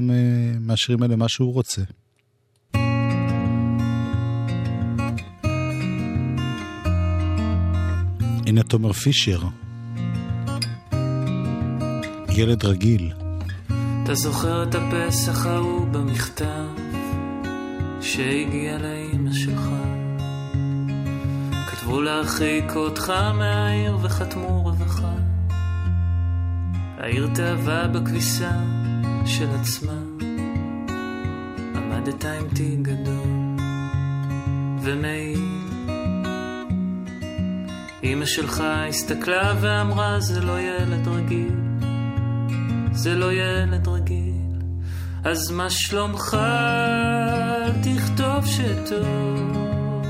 מהשירים 0.61 1.03
האלה 1.03 1.17
מה 1.17 1.29
שהוא 1.29 1.53
רוצה. 1.53 1.83
הנה 8.47 8.63
תומר 8.63 8.93
פישר, 8.93 9.43
ילד 12.37 12.65
רגיל. 12.65 13.13
אתה 14.05 14.15
זוכר 14.15 14.63
את 14.63 14.75
הפסח 14.75 15.47
ההוא 15.47 15.87
במכתב 15.87 16.84
שהגיע 18.05 18.79
לאימא 18.79 19.33
שלך? 19.33 19.69
כתבו 21.67 22.01
להרחיק 22.01 22.77
אותך 22.77 23.13
מהעיר 23.35 23.99
וחתמו 24.03 24.63
רווחה. 24.63 25.15
העיר 26.99 27.29
תאווה 27.35 27.89
בכביסה 27.89 28.51
של 29.27 29.47
עצמה. 29.61 29.99
עמדת 31.75 32.25
עם 32.25 32.49
תיק 32.49 32.79
גדול 32.83 33.57
ומעיל. 34.83 35.65
אמא 38.05 38.25
שלך 38.25 38.65
הסתכלה 38.89 39.55
ואמרה 39.61 40.21
זה 40.21 40.41
לא 40.41 40.61
ילד 40.61 41.09
רגיל. 41.09 41.55
זה 42.93 43.15
לא 43.15 43.33
ילד 43.33 43.89
רגיל, 43.89 44.34
אז 45.25 45.51
מה 45.51 45.71
שלומך? 45.71 46.37
תכתוב 47.83 48.47
שטוב. 48.47 50.03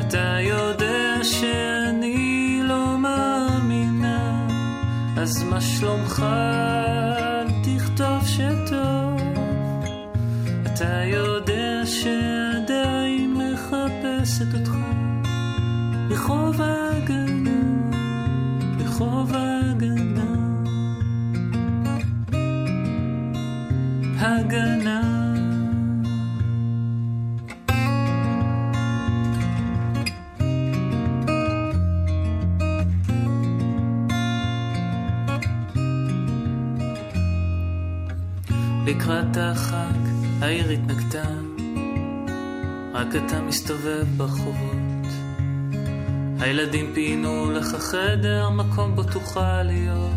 אתה 0.00 0.36
יודע 0.40 1.18
שאני 1.22 2.60
לא 2.64 2.98
מאמינה, 2.98 4.46
אז 5.16 5.42
מה 5.42 5.60
שלומך? 5.60 6.24
תכתוב 7.64 8.26
שטוב. 8.26 9.20
אתה 10.66 11.04
יודע 11.04 11.31
לקראת 24.52 24.60
החג 39.36 39.84
העיר 40.40 40.70
התנגדה, 40.70 41.24
רק 42.94 43.16
אתה 43.16 43.40
מסתובב 43.40 44.04
ברחובות. 44.16 44.56
הילדים 46.40 46.90
פינו 46.94 47.50
לך 47.50 47.66
חדר, 47.66 48.50
מקום 48.50 48.94
בו 48.94 49.02
תוכל 49.02 49.62
להיות. 49.62 50.12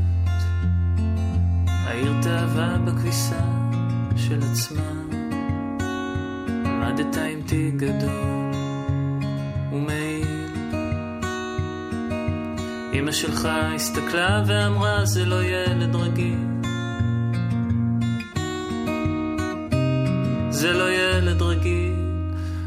העיר 1.68 2.14
תאווה 2.22 2.78
בכביסה 2.78 3.65
של 4.16 4.40
עצמה. 4.52 4.92
עמדת 6.66 7.18
עם 7.18 7.42
תיק 7.46 7.76
גדול 7.76 8.52
ומעיל. 9.74 10.26
אמא 12.94 13.12
שלך 13.12 13.50
הסתכלה 13.52 14.44
ואמרה 14.48 15.06
זה 15.06 15.26
לא 15.26 15.44
ילד 15.44 15.96
רגיל. 15.96 16.56
זה 20.50 20.74
לא 20.74 20.92
ילד 20.92 21.42
רגיל, 21.42 21.96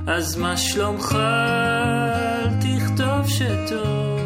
אז 0.07 0.37
מה 0.37 0.57
שלומך? 0.57 1.15
אל 1.15 2.49
תכתוב 2.61 3.29
שטוב. 3.29 4.19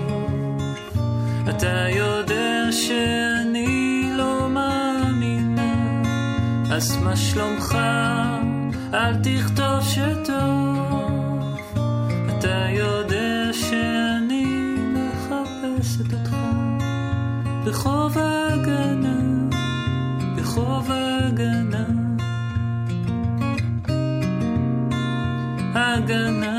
אתה 1.49 1.89
יודע 1.89 2.73
שאני 2.73 3.32
אז 6.75 6.97
מה 6.97 7.17
שלומך? 7.17 7.79
אל 8.95 9.15
תכתוב 9.23 9.81
שטוב. 9.81 11.59
אתה 12.29 12.67
יודע 12.71 13.53
שאני 13.53 14.45
מחפשת 14.95 16.13
אותך 16.13 16.37
ברחוב 17.65 18.19
ההגנה, 18.19 19.19
ברחוב 20.37 20.91
ההגנה. 20.91 21.85
הגנה. 25.75 26.52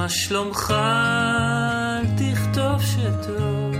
מה 0.00 0.08
שלומך? 0.08 0.70
אל 0.70 2.06
תכתוב 2.16 2.82
שטוב. 2.82 3.74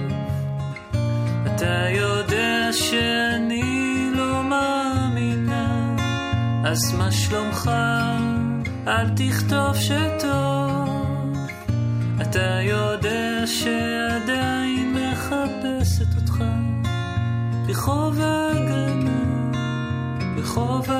אתה 1.47 1.87
יודע 1.91 2.69
שאני 2.73 4.11
לא 4.15 4.43
מאמינה. 4.43 5.97
אז 6.65 6.95
מה 6.99 7.13
שלומך? 7.13 7.71
אל 8.87 9.09
תכתוב 9.17 9.77
שטוב. 9.77 10.89
אתה 12.21 12.61
יודע 12.63 13.47
שעדיין 13.47 14.95
מחפשת 14.95 16.17
אותך 16.17 16.45
ברחוב 17.67 18.21
ההגנה, 18.21 19.21
ברחוב. 20.37 21.00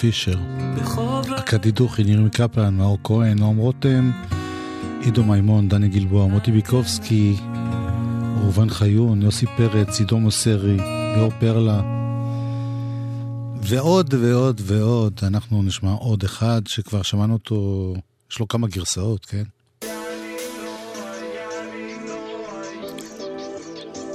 פישר, 0.00 0.38
אכדי 1.38 1.70
דוכי, 1.70 2.04
נירים 2.04 2.28
קפלן, 2.28 2.74
מאור 2.74 2.98
כהן, 3.04 3.38
נועם 3.38 3.56
רותם, 3.56 4.10
עידו 5.00 5.24
מימון, 5.24 5.68
דני 5.68 5.88
גלבוע, 5.88 6.26
מוטי 6.26 6.52
ביקובסקי, 6.52 7.36
ראובן 8.42 8.70
חיון, 8.70 9.22
יוסי 9.22 9.46
פרץ, 9.56 10.00
עידו 10.00 10.18
מוסרי, 10.18 10.76
ליאור 11.16 11.32
פרלה, 11.40 11.80
ועוד 13.62 14.14
ועוד 14.14 14.60
ועוד. 14.64 15.20
אנחנו 15.22 15.62
נשמע 15.62 15.92
עוד 15.92 16.24
אחד 16.24 16.62
שכבר 16.66 17.02
שמענו 17.02 17.32
אותו, 17.32 17.94
יש 18.30 18.38
לו 18.38 18.48
כמה 18.48 18.66
גרסאות, 18.66 19.26
כן? 19.26 19.44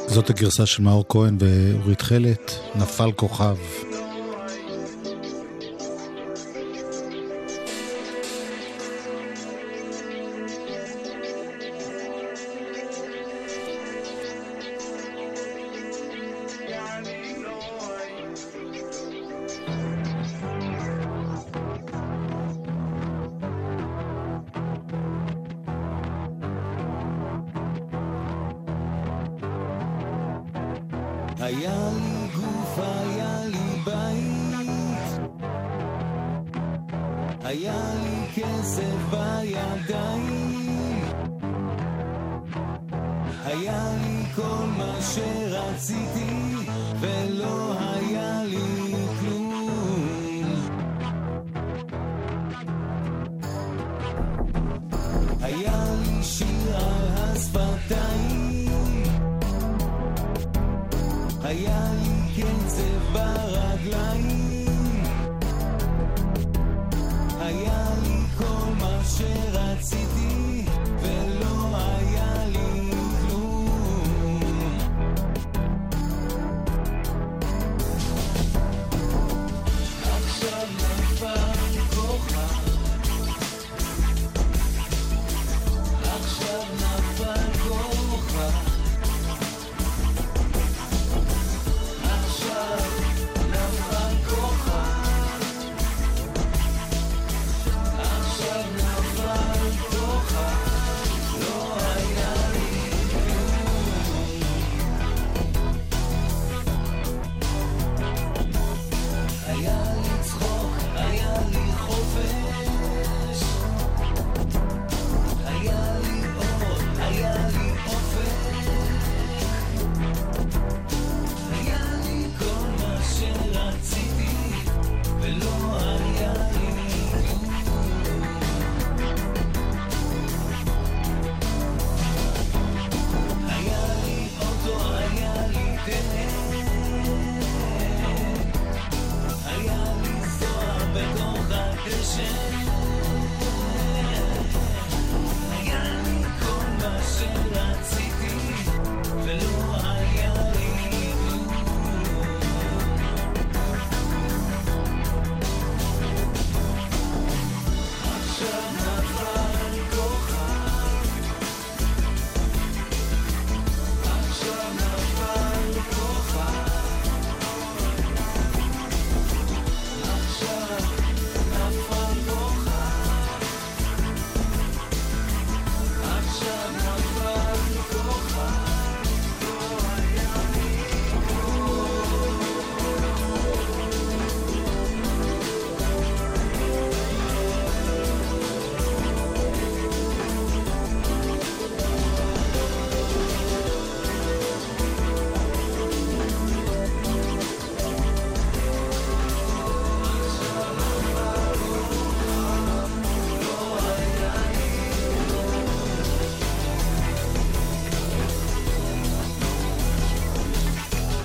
זאת 0.07 0.29
הגרסה 0.29 0.65
של 0.65 0.83
מאור 0.83 1.05
כהן 1.09 1.37
ואורית 1.39 2.01
חלט, 2.01 2.51
נפל 2.75 3.11
כוכב. 3.11 3.57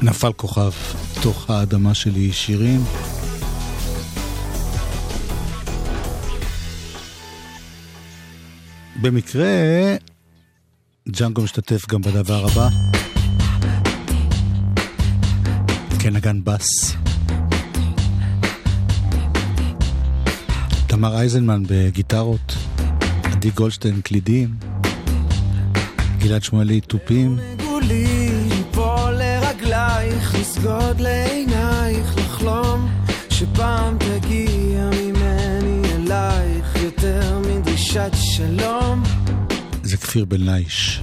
נפל 0.08 0.32
כוכב 0.32 0.70
תוך 1.22 1.50
האדמה 1.50 1.94
שלי 1.94 2.32
שירים. 2.32 2.80
במקרה, 9.00 9.46
ג'אנגו 11.08 11.42
משתתף 11.42 11.86
גם 11.88 12.02
בדבר 12.02 12.46
הבא. 12.46 12.68
כנגן 15.98 16.44
בס. 16.44 16.96
תמר 20.86 21.16
אייזנמן 21.16 21.62
בגיטרות, 21.68 22.56
עדי 23.24 23.50
גולדשטיין 23.50 24.00
קלידים, 24.00 24.54
גלעד 26.18 26.42
שמואלי 26.42 26.80
תופים, 26.80 27.38
לרגלייך, 30.18 30.34
לסגוד 30.34 31.00
לעינייך, 31.00 32.16
לחלום 32.16 32.88
שפעם 33.30 33.96
תגיע 33.98 34.90
ממני 35.02 35.82
אלייך 35.94 36.76
יותר 36.82 37.38
מדרישת 37.38 38.10
שלום. 38.14 39.02
זה 39.82 39.96
כפיר 39.96 40.24
בן 40.24 40.40
לייש. 40.40 41.00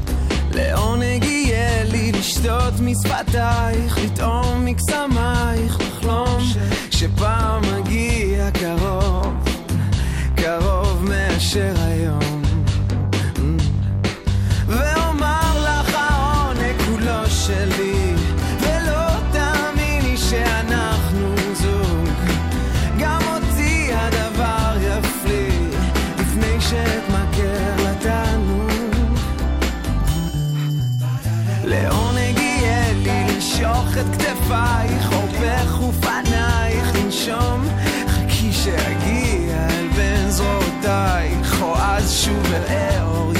לעונג 0.53 1.24
יהיה 1.24 1.84
לי 1.84 2.11
לשתות 2.11 2.74
משפתייך, 2.82 3.97
לטעום 3.97 4.66
מקסמייך, 4.66 5.80
לחלום 5.80 6.43
שפעם 6.91 7.61
מגיע 7.61 8.51
קרוב, 8.51 9.34
קרוב 10.36 11.05
מאשר 11.09 11.74
היום. 11.78 12.41
ואומר 14.68 15.63
לך 15.63 15.95
העונג 15.95 16.82
כולו 16.86 17.30
שלי, 17.30 17.85
לנשוך 33.96 34.16
את 34.16 34.22
כתפייך, 34.22 35.12
עורפך 35.14 35.82
ופנייך 35.82 36.96
לנשום. 36.96 37.66
חכי 38.08 38.52
שאגיע 38.54 39.68
אל 39.70 39.88
בין 39.96 40.32
זרועותייך, 40.32 41.62
או 41.62 41.76
אז 41.78 42.14
שוב 42.14 42.54
אל 42.54 43.02
אור 43.02 43.32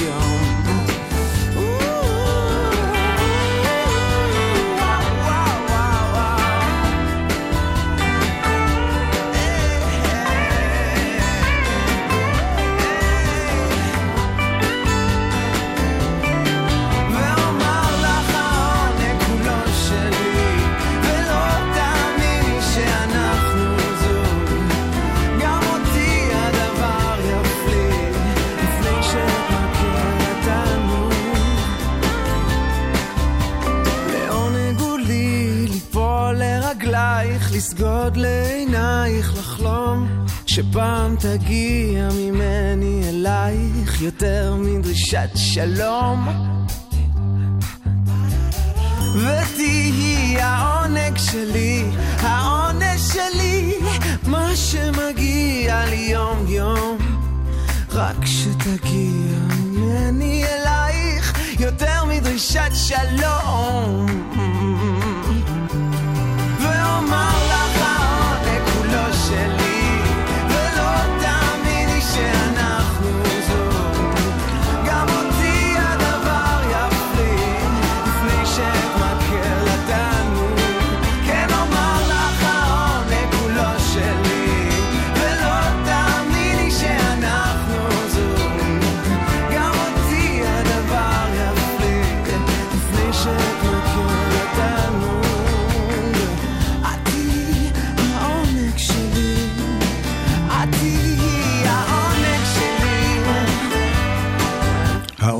לסגוד 37.76 38.16
לעינייך, 38.16 39.34
לחלום 39.38 40.08
שפעם 40.46 41.16
תגיע 41.16 42.08
ממני 42.18 43.00
אלייך 43.08 44.02
יותר 44.02 44.54
מדרישת 44.58 45.28
שלום. 45.34 46.28
ותהיי 49.14 50.40
העונג 50.40 51.16
שלי, 51.16 51.84
העונג 52.20 52.96
שלי, 53.12 53.72
מה 54.26 54.56
שמגיע 54.56 55.84
לי 55.86 56.08
יום 56.12 56.44
יום. 56.48 56.98
רק 57.92 58.26
שתגיע 58.26 59.38
ממני 59.50 60.44
אלייך 60.44 61.38
יותר 61.60 62.04
מדרישת 62.04 62.70
שלום. 62.74 64.35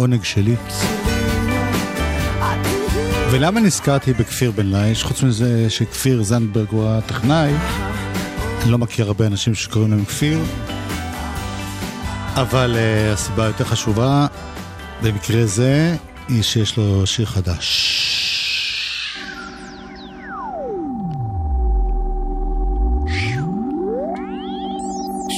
העונג 0.07 0.25
שלי. 0.25 0.57
ולמה 3.31 3.61
נזכרתי 3.61 4.13
בכפיר 4.13 4.51
בן 4.51 4.67
לייש? 4.67 5.05
חוץ 5.05 5.23
מזה 5.23 5.71
שכפיר 5.71 6.23
זנדברג 6.23 6.67
הוא 6.71 6.89
הטכנאי, 6.89 7.53
אני 8.63 8.71
לא 8.71 8.79
מכיר 8.79 9.07
הרבה 9.07 9.27
אנשים 9.27 9.55
שקוראים 9.55 9.91
להם 9.91 10.05
כפיר, 10.05 10.39
אבל 12.35 12.77
uh, 12.77 13.15
הסיבה 13.15 13.45
היותר 13.45 13.65
חשובה 13.65 14.27
במקרה 15.03 15.47
זה 15.47 15.97
היא 16.29 16.43
שיש 16.43 16.77
לו 16.77 17.07
שיר 17.07 17.27
חדש. 17.27 17.93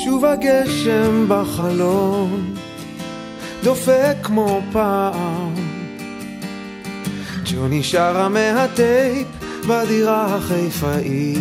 שוב 0.05 0.25
הגשם 0.25 1.27
בחלום, 1.29 2.55
דופק 3.65 4.17
כמו 4.23 4.61
פעם. 4.73 5.55
ג'וני 7.45 7.83
שרה 7.83 8.29
מהטייפ 8.29 9.27
בדירה 9.69 10.35
החיפאית. 10.35 11.39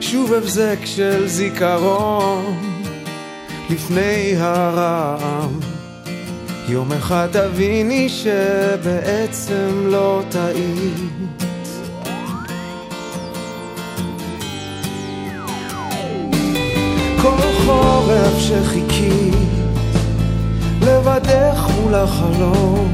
שוב 0.00 0.32
הבזק 0.32 0.78
של 0.84 1.28
זיכרון 1.28 2.58
לפני 3.70 4.34
הרעם. 4.38 5.60
יום 6.68 6.92
אחד 6.92 7.28
תביני 7.32 8.08
שבעצם 8.08 9.86
לא 9.86 10.22
טעית. 10.30 11.12
כל 17.22 17.64
חורף 17.64 18.38
שחיכי 18.38 19.41
לבדך 21.12 21.66
מול 21.80 21.94
החלום 21.94 22.92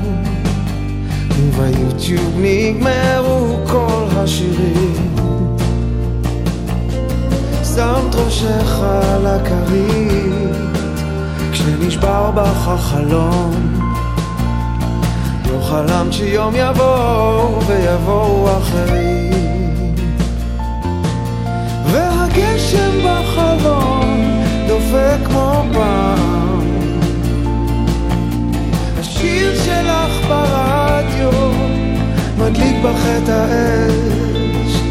וביוטיוב 1.30 2.34
נגמרו 2.38 3.56
כל 3.66 4.04
השירים. 4.16 5.16
שמת 7.74 8.14
ראשך 8.14 8.80
על 8.80 9.26
הכרית 9.26 10.56
כשנשבר 11.52 12.30
בך 12.30 12.68
החלום. 12.68 13.54
לא 15.50 15.62
חלמת 15.62 16.12
שיום 16.12 16.54
יבוא 16.56 17.62
ויבואו 17.66 18.48
אחרים. 18.58 19.94
והגשם 21.92 22.98
בחלון 23.04 24.42
דופק 24.68 25.26
כמו 25.26 25.64
פעם 25.72 26.47
השיר 29.18 29.54
שלך 29.64 30.28
ברדיו 30.28 31.30
מדליק 32.38 32.76
בך 32.84 33.06
את 33.18 33.28
האש. 33.28 34.82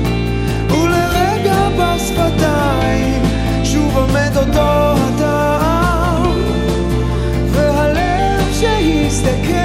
ולרגע 0.69 1.69
בשפתיים 1.77 3.21
שוב 3.63 3.97
עומד 3.97 4.37
אותו 4.37 5.01
הטעם. 5.01 6.31
והלב 7.51 8.53
שהסתכל 8.53 9.57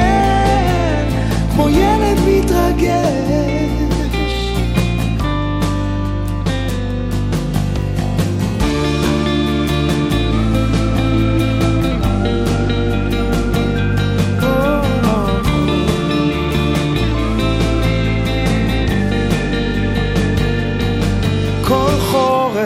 כמו 1.55 1.69
ילד 1.69 2.19
מתרגש 2.27 3.32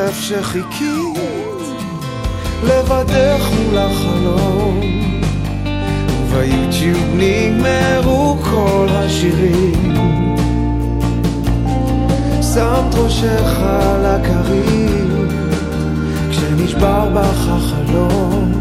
חורף 0.06 0.20
שחיכית 0.20 1.18
לבדך 2.64 3.48
מול 3.58 3.78
החלום. 3.78 4.80
וביוטיוב 6.28 7.14
נגמרו 7.16 8.36
כל 8.50 8.86
השירים. 8.90 9.96
שמת 12.54 12.94
ראשך 12.94 13.60
על 13.60 14.06
הכרית 14.06 15.30
כשנשבר 16.30 17.08
בך 17.14 17.48
החלום. 17.48 18.52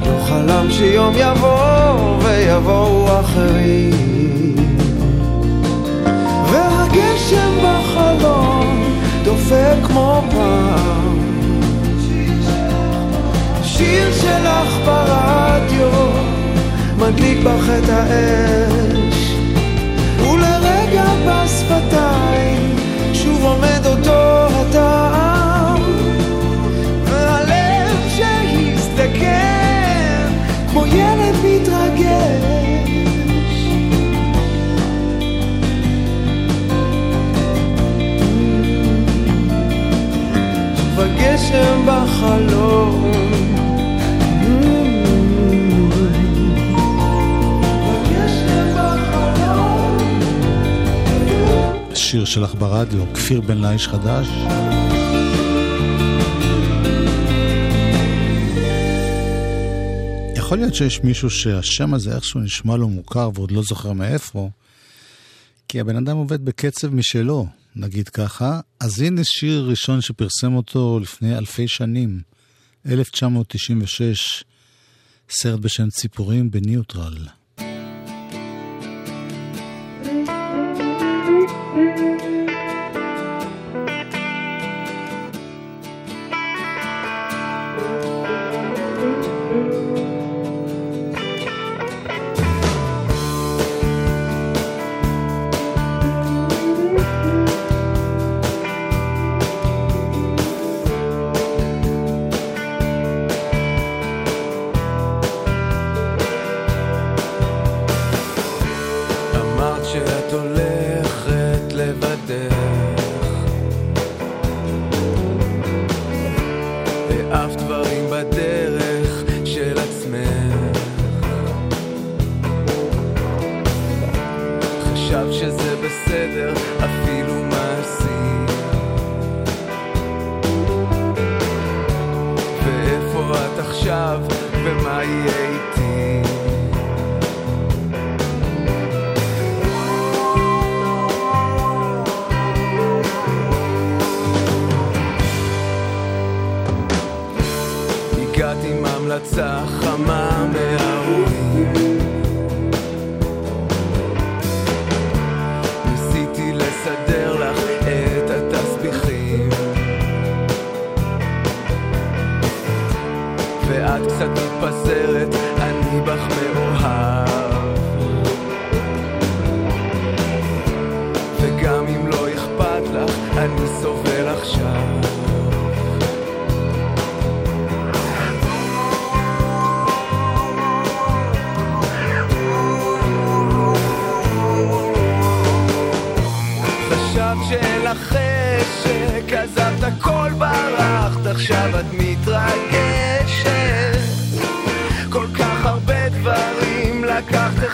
לא 0.00 0.24
חלם 0.28 0.70
שיום 0.70 1.14
יבוא 1.16 2.18
ויבואו 2.22 3.20
אחרים. 3.20 4.56
והגשם 6.50 7.52
בחלום 7.62 8.57
דופק 9.28 9.86
כמו 9.86 10.22
פעם. 10.30 11.18
שיר 13.62 14.12
שלך 14.12 14.78
ברדיו 14.84 15.90
מדליק 16.98 17.38
בך 17.38 17.70
את 17.78 17.88
האש. 17.88 19.32
ולרגע 20.20 21.04
בשפתיים 21.26 22.76
שוב 23.12 23.44
עומד 23.44 23.86
אותו 23.86 24.46
הטעם. 24.46 25.82
והלב 27.04 27.96
שהסתכן 28.16 29.48
כמו 30.70 30.86
ילד 30.86 31.17
גשם 41.38 41.86
בחלום. 41.86 43.12
שיר 51.94 52.24
שלך 52.24 52.54
ברדיו, 52.54 53.04
כפיר 53.14 53.40
בן 53.40 53.58
לה 53.58 53.78
חדש. 53.78 54.28
יכול 60.36 60.58
להיות 60.58 60.74
שיש 60.74 61.00
מישהו 61.04 61.30
שהשם 61.30 61.94
הזה 61.94 62.14
איכשהו 62.16 62.40
נשמע 62.40 62.76
לו 62.76 62.88
מוכר 62.88 63.30
ועוד 63.34 63.50
לא 63.50 63.62
זוכר 63.62 63.92
מאיפה, 63.92 64.50
כי 65.68 65.80
הבן 65.80 65.96
אדם 65.96 66.16
עובד 66.16 66.44
בקצב 66.44 66.94
משלו. 66.94 67.46
נגיד 67.76 68.08
ככה. 68.08 68.60
אז 68.80 69.00
הנה 69.00 69.24
שיר 69.24 69.66
ראשון 69.70 70.00
שפרסם 70.00 70.54
אותו 70.54 70.98
לפני 71.02 71.38
אלפי 71.38 71.68
שנים, 71.68 72.20
1996, 72.86 74.44
סרט 75.30 75.60
בשם 75.60 75.88
ציפורים 75.88 76.50
בניוטרל. 76.50 77.26
אמרת 81.78 82.17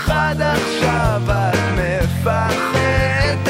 אחד 0.04 0.36
עכשיו 0.38 1.22
את 1.28 1.58
מפחדת. 1.76 3.48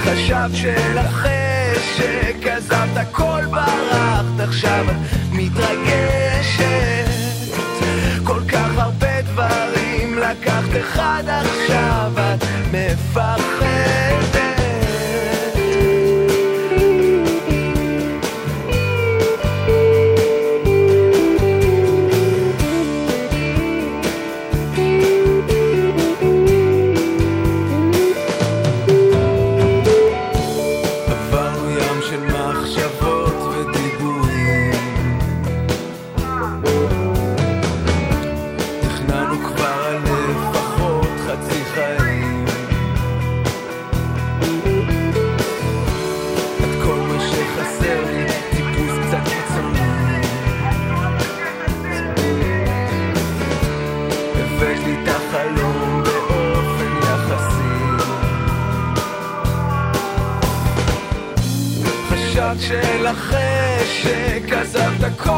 חשבת 0.00 0.50
שאחרי 0.54 1.74
שכזבת 1.96 2.96
הכל 2.96 3.40
ברחת 3.50 4.40
עכשיו 4.40 4.84
את 4.90 4.96
מתרגשת. 5.32 6.64
כל 8.24 8.40
כך 8.48 8.78
הרבה 8.78 9.22
דברים 9.22 10.18
לקחת 10.18 10.76
אחד 10.80 11.24
עכשיו 11.26 12.12
את 12.16 12.44
מפחדת 12.72 13.59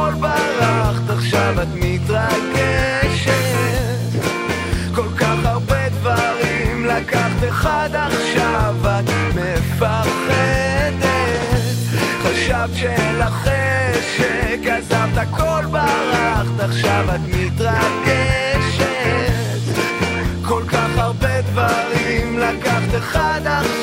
הכל 0.03 0.15
ברחת 0.15 1.11
עכשיו 1.11 1.63
את 1.63 1.69
מתרגשת. 1.75 3.33
כל 4.95 5.09
כך 5.17 5.37
הרבה 5.45 5.89
דברים 5.89 6.87
לקחת 6.87 7.49
אחד 7.49 7.91
עכשיו 7.93 8.75
את 8.85 9.11
מפחדת. 9.35 11.03
חשבת 12.23 12.71
שאחרי 12.75 13.93
שכזבת 14.17 15.17
הכל 15.17 15.65
ברחת 15.71 16.61
עכשיו 16.61 17.05
את 17.15 17.21
מתרגשת. 17.29 18.83
כל 20.49 20.63
כך 20.69 20.89
הרבה 20.97 21.43
דברים 21.43 22.39
לקחת 22.39 22.95
אחד 22.99 23.41
עכשיו 23.45 23.82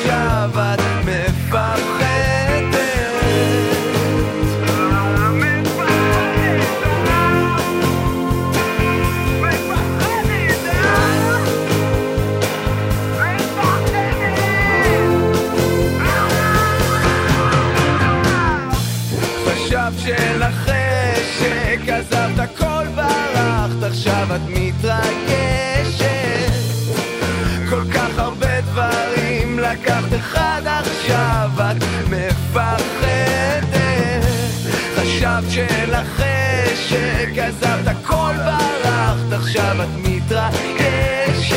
שכזבת 36.90 37.86
הכל 37.86 38.32
ברחת 38.36 39.32
עכשיו 39.32 39.82
את 39.82 39.88
מתרגשת. 40.08 41.56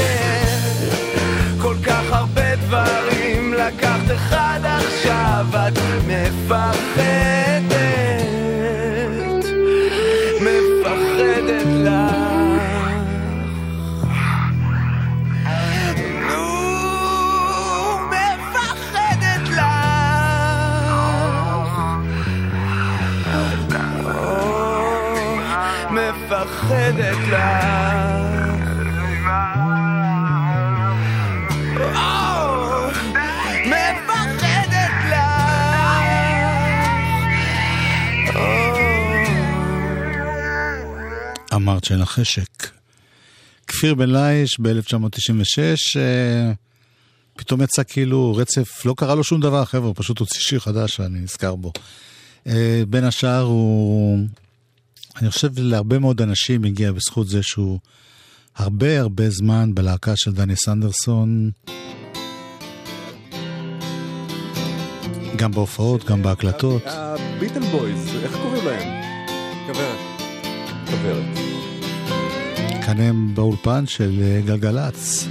כל 1.62 1.76
כך 1.86 2.12
הרבה 2.12 2.56
דברים 2.56 3.54
לקחת 3.54 4.12
אחד 4.16 4.60
עכשיו 4.64 5.46
את 5.68 5.80
מפחדת 6.08 7.13
שאין 41.84 42.00
לך 42.00 42.10
חשק. 42.10 42.68
כפיר 43.68 43.96
בן 43.96 44.10
לייש 44.10 44.60
ב-1996, 44.60 45.60
אה, 45.98 46.52
פתאום 47.36 47.62
יצא 47.62 47.84
כאילו 47.88 48.36
רצף, 48.36 48.86
לא 48.86 48.94
קרה 48.98 49.16
לו 49.16 49.24
שום 49.24 49.42
דבר, 49.42 49.66
חבר'ה, 49.66 49.94
פשוט 49.94 50.20
הוציא 50.20 50.42
שיר 50.42 50.60
חדש 50.60 50.96
שאני 50.96 51.20
נזכר 51.20 51.56
בו. 51.56 51.72
אה, 52.48 52.84
בין 52.90 53.04
השאר 53.04 53.42
הוא, 53.42 54.20
אני 55.22 55.30
חושב 55.30 55.50
להרבה 55.58 56.00
מאוד 56.00 56.22
אנשים 56.22 56.64
הגיע 56.64 56.92
בזכות 56.92 57.28
זה 57.28 57.44
שהוא 57.44 57.80
הרבה 58.56 59.00
הרבה 59.00 59.30
זמן 59.30 59.76
בלהקה 59.76 60.16
של 60.16 60.32
דני 60.32 60.56
סנדרסון. 60.56 61.52
גם 65.36 65.52
בהופעות, 65.52 66.04
גם 66.04 66.24
בהקלטות. 66.24 66.82
הביטל 66.86 67.72
בויז, 67.72 68.16
איך 68.24 68.38
קוראים 68.44 68.66
להם? 68.66 69.04
כוורת. 69.68 70.00
כוורת. 70.86 71.53
הם 73.00 73.36
באולפן 73.36 73.86
של 73.88 74.20
אה, 74.24 74.42
גלגלצ. 74.46 75.28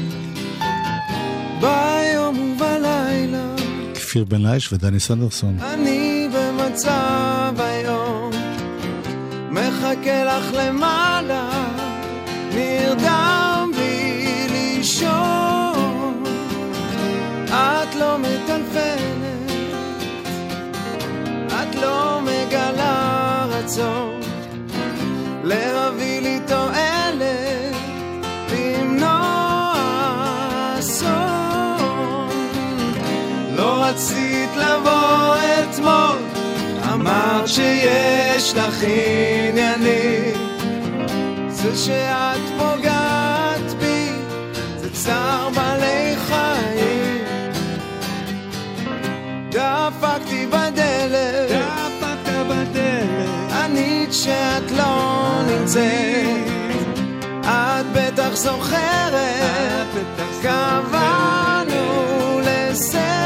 ביום 1.61 2.39
ובלילה. 2.39 3.55
כפיר 3.95 4.25
בן 4.25 4.43
לייש 4.43 4.73
ודני 4.73 5.01
סנדרסון. 5.01 5.59
אני 5.61 6.29
במצב 6.35 7.55
היום. 7.59 8.31
מחכה 9.51 10.25
לך 10.25 10.55
למעלה. 10.55 11.51
נרדם 12.55 13.71
בלי 13.75 14.47
לישון 14.51 16.25
את 17.51 17.95
לא 17.95 18.19
מטלפנת. 18.19 19.51
את 21.47 21.75
לא 21.75 22.21
מגלה 22.23 23.47
רצון. 23.49 24.21
להביא 25.45 25.92
לבוא 34.57 35.35
אתמול, 35.37 36.19
אמרת 36.93 37.49
שיש 37.49 38.55
לך 38.55 38.83
עניינים. 38.83 40.35
זה 41.49 41.77
שאת 41.77 42.41
פוגעת 42.59 43.73
בי, 43.79 44.09
זה 44.77 44.91
צער 44.93 45.49
בעלי 45.55 46.17
חיים. 46.17 47.25
דפקתי 49.49 50.47
בדלת, 50.47 51.51
דפקת 51.51 52.47
בדלת, 52.49 53.53
ענית 53.53 54.13
שאת 54.13 54.71
לא 54.71 55.41
נמצאת. 55.47 56.53
את 57.45 57.87
בטח 57.93 58.35
זוכרת, 58.35 59.87
קבענו 60.43 61.85
לסרט, 62.45 63.22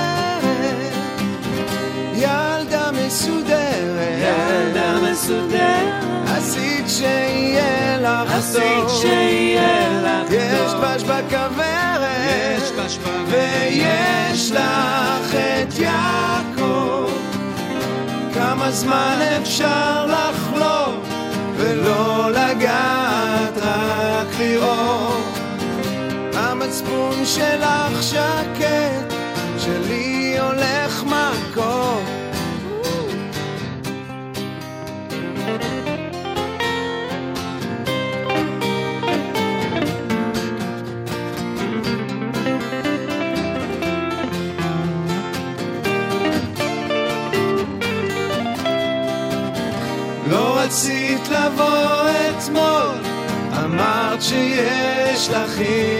מסודרת, 5.16 6.04
עשית 6.26 6.84
שיהיה 6.88 7.98
לך 7.98 8.30
טוב, 8.30 8.38
עשית 8.38 9.00
שיהיה 9.00 10.00
לך 10.02 10.28
טוב, 10.28 10.34
יש 10.34 10.72
דבש 10.72 11.02
בכוורת, 11.02 12.08
יש 12.56 12.70
דבש 12.70 12.98
בכוורת, 12.98 13.28
ויש 13.28 14.52
לך 14.52 15.34
את 15.34 15.78
יעקב, 15.78 17.10
כמה 18.34 18.70
זמן 18.70 19.18
אפשר 19.42 20.06
לחלום 20.06 21.00
ולא 21.56 22.30
לגעת, 22.30 23.56
רק 23.56 24.26
לראות. 24.38 25.38
המצפון 26.34 27.24
שלך 27.24 28.02
שקט, 28.02 29.14
שלי 29.58 30.38
הולך 30.38 31.04
שיש 55.56 55.95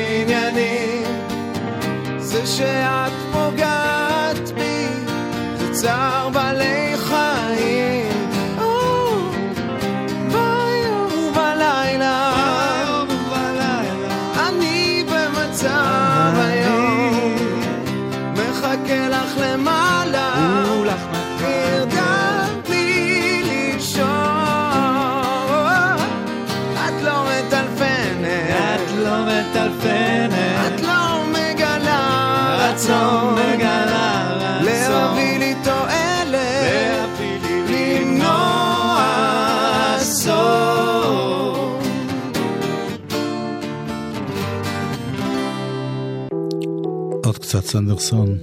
סנדרסון. 47.76 48.38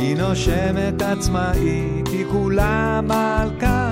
היא 0.00 0.16
נושמת 0.16 1.02
עצמאית, 1.02 2.08
היא 2.08 2.24
כולה 2.32 3.00
מלכה, 3.02 3.90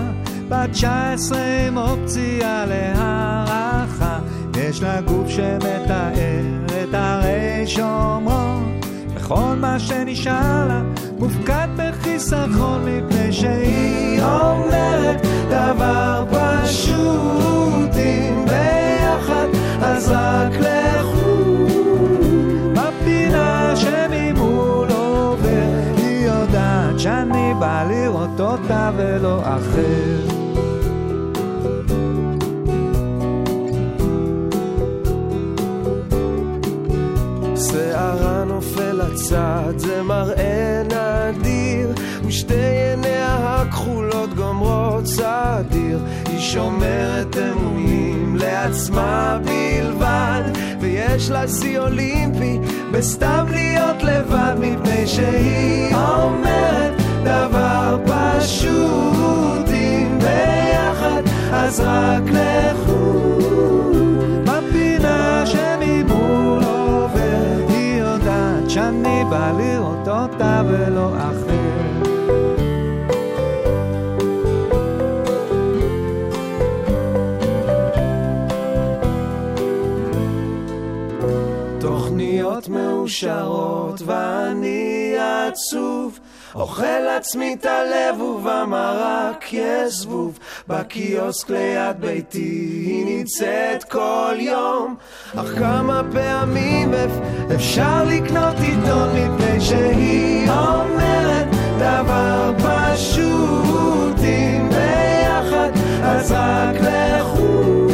בת 0.49 0.71
19 0.71 1.39
עם 1.69 1.77
אופציה 1.77 2.67
להערכה. 2.67 4.19
יש 4.57 4.83
לה 4.83 5.01
גוף 5.01 5.29
שמתאר 5.29 6.43
את 6.83 6.95
הרי 6.95 7.67
שומרון, 7.67 8.81
וכל 9.15 9.55
מה 9.61 9.79
שנשאר 9.79 10.56
מפני 12.97 13.33
שהיא 13.33 14.23
אומרת 14.23 15.27
דבר 15.49 16.25
פשוט, 16.31 17.97
אם 17.97 18.45
ביחד 18.45 19.47
אז 19.83 20.09
רק 20.11 20.53
לכו. 20.61 21.67
בפינה 22.73 23.73
שממול 23.77 24.89
עובר, 24.91 25.69
היא 25.97 26.27
יודעת 26.27 26.99
שאני 27.01 27.55
בא 27.61 27.85
לראות 27.91 28.41
אותה 28.41 28.91
ולא 28.97 29.41
אחר. 29.43 30.37
שערה 37.57 38.45
נופל 38.45 38.93
לצד, 38.93 39.73
זה 39.77 40.03
מראה 40.03 40.83
נדיר, 40.85 41.89
גומרות 42.23 42.76
סדיר. 45.17 45.99
היא 46.29 46.41
שומרת 46.41 47.37
אמונים 47.37 48.37
לעצמה 48.37 49.39
בלבד, 49.45 50.43
ויש 50.81 51.31
לה 51.31 51.49
שיא 51.49 51.79
אולימפי 51.79 52.59
בסתם 52.93 53.47
להיות 53.51 54.03
לבד, 54.03 54.55
מפני 54.61 55.07
שהיא 55.07 55.95
אומרת 55.95 56.93
דבר 57.23 57.99
פשוט, 58.05 59.69
אם 59.69 60.19
ביחד 60.19 61.23
אז 61.53 61.81
רק 61.81 62.23
לכו. 62.31 63.39
בפינה 64.45 65.45
שממול 65.47 66.65
עובר, 66.65 67.67
היא 67.69 68.01
יודעת 68.01 68.71
שאני 68.71 69.25
בא 69.31 69.53
לראות 69.59 70.09
אותה 70.09 70.63
ולא 70.69 71.13
אחר. 71.17 71.66
מאושרות 83.07 84.03
ואני 84.07 85.15
עצוב. 85.49 86.19
אוכל 86.55 86.85
עצמי 87.17 87.57
את 87.61 87.67
הלב 87.67 88.21
ובמרק 88.21 89.53
יש 89.53 89.95
זבוב 89.95 90.39
בקיוסק 90.69 91.51
ליד 91.51 92.01
ביתי 92.01 92.39
היא 92.87 93.19
נמצאת 93.19 93.85
כל 93.85 94.35
יום. 94.39 94.95
אך 95.37 95.59
כמה 95.59 96.03
פעמים 96.13 96.95
אפ- 96.95 97.51
אפשר 97.55 98.05
לקנות 98.05 98.55
עיתון 98.61 99.09
מפני 99.15 99.61
שהיא 99.61 100.51
אומרת 100.51 101.47
דבר 101.79 102.53
פשוט. 102.59 104.17
אם 104.25 104.69
ביחד 104.69 105.71
אז 106.03 106.33
רק 106.33 106.77
לכו 106.81 107.86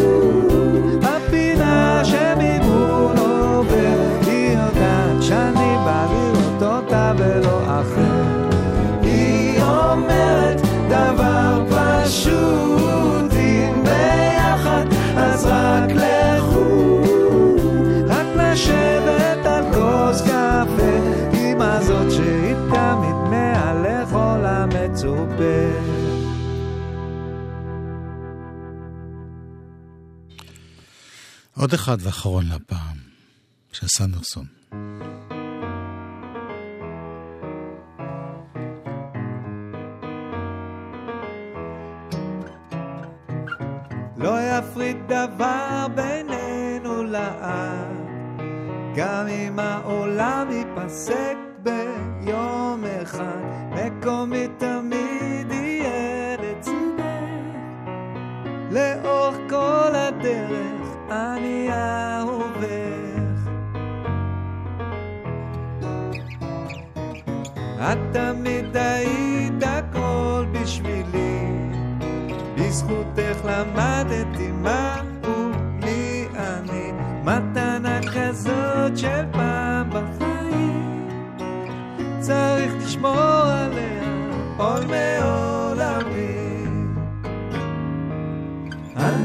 עוד 31.63 31.75
אחד 31.75 31.97
ואחרון 32.01 32.45
להפעם, 32.47 32.97
של 33.73 33.87
סנדרסון. 33.87 34.47
לא 44.17 44.35
יפריד 44.41 44.97
דבר 45.07 45.87
בינינו 45.95 47.03
לעד, 47.03 47.97
גם 48.97 49.27
אם 49.29 49.59
העולם 49.59 50.49
ייפסק 50.51 51.37
ביום 51.63 52.85
אחד, 53.03 53.43
מקומי 53.71 54.49
תמיד 54.59 55.51
יהיה 55.51 56.37
לצידך. 56.37 57.03
לאורך 58.71 59.37
כל 59.51 59.95
הדרך 59.95 60.72
אני 61.13 61.69
אהובך. 61.73 62.73
את 67.81 67.99
תמיד 68.13 68.77
היית 68.77 69.63
הכל 69.63 70.45
בשבילי, 70.53 71.47
בזכותך 72.57 73.45
למדתי 73.45 74.51
מהו 74.53 75.51
מי 75.85 76.27
אני, 76.35 76.93
מתנה 77.25 78.01
כזאת 78.15 78.97
של 78.99 79.25
פעם 79.33 79.91
בחיים, 79.91 81.09
צריך 82.21 82.73
לשמור 82.85 83.43
עליה 83.43 84.03
עול 84.57 84.81
מעולמי. 84.85 85.52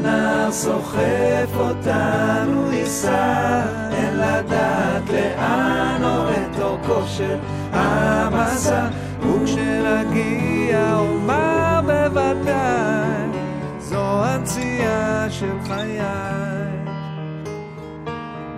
הנער 0.08 0.52
סוחף 0.52 1.50
אותנו 1.56 2.72
ייסע, 2.72 3.62
אין 3.92 4.18
לדעת 4.18 5.10
לאן 5.10 6.02
עובד 6.04 6.62
אורכו 6.62 7.08
של 7.08 7.38
המסע, 7.72 8.88
וכשנגיע 9.22 10.96
אומר 10.98 11.80
בוודאי, 11.84 13.40
זו 13.80 14.24
הנציאה 14.24 15.30
של 15.30 15.58
חיי. 15.68 16.02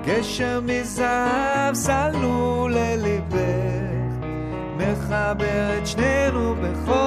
גשר 0.06 0.60
מזהב 0.64 1.74
סלול 1.74 2.74
לליבך, 2.74 4.28
מחבר 4.78 5.78
את 5.78 5.88
שנינו 5.88 6.56
בכל 6.56 6.99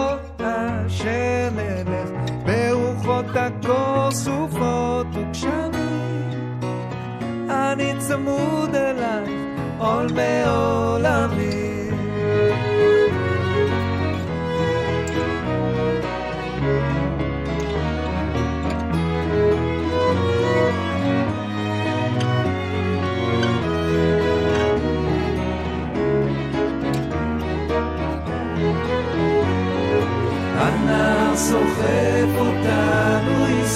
הקור 3.62 4.10
סופות 4.10 5.06
וגשמים. 5.12 6.60
אני 7.50 7.92
צמוד 7.98 8.74
אלייך, 8.74 9.30
עול 9.78 10.06
מעולמי. 10.12 11.61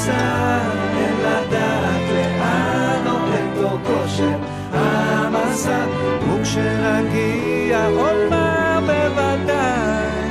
ייסע, 0.06 0.58
אין 0.96 1.14
לדעת 1.20 2.10
לאן 2.14 3.06
עובד 3.06 3.62
אורכו 3.62 4.08
של 4.08 4.32
המסע, 4.72 5.86
וכשנגיע 6.30 7.86
עוד 7.86 8.30
מה 8.30 8.78
בוודאי, 8.80 10.30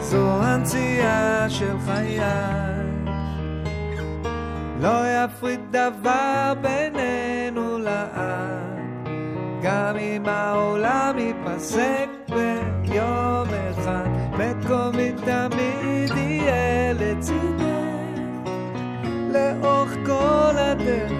זו 0.00 0.42
הנציאה 0.42 1.46
של 1.48 1.76
חיי. 1.86 2.20
לא 4.80 4.98
יפריד 5.06 5.60
דבר 5.70 6.52
בינינו 6.60 7.78
לעד, 7.78 9.08
גם 9.62 9.96
אם 9.96 10.22
העולם 10.26 11.16
ייפסק 11.18 12.08
ביום 12.28 13.48
אחד, 13.70 14.06
מקומי 14.32 15.12
תמיד 15.24 16.16
יהיה 16.16 16.92
לצידך. 16.92 17.55
לאורך 19.36 19.92
כל 20.06 20.54
הדרך 20.58 21.12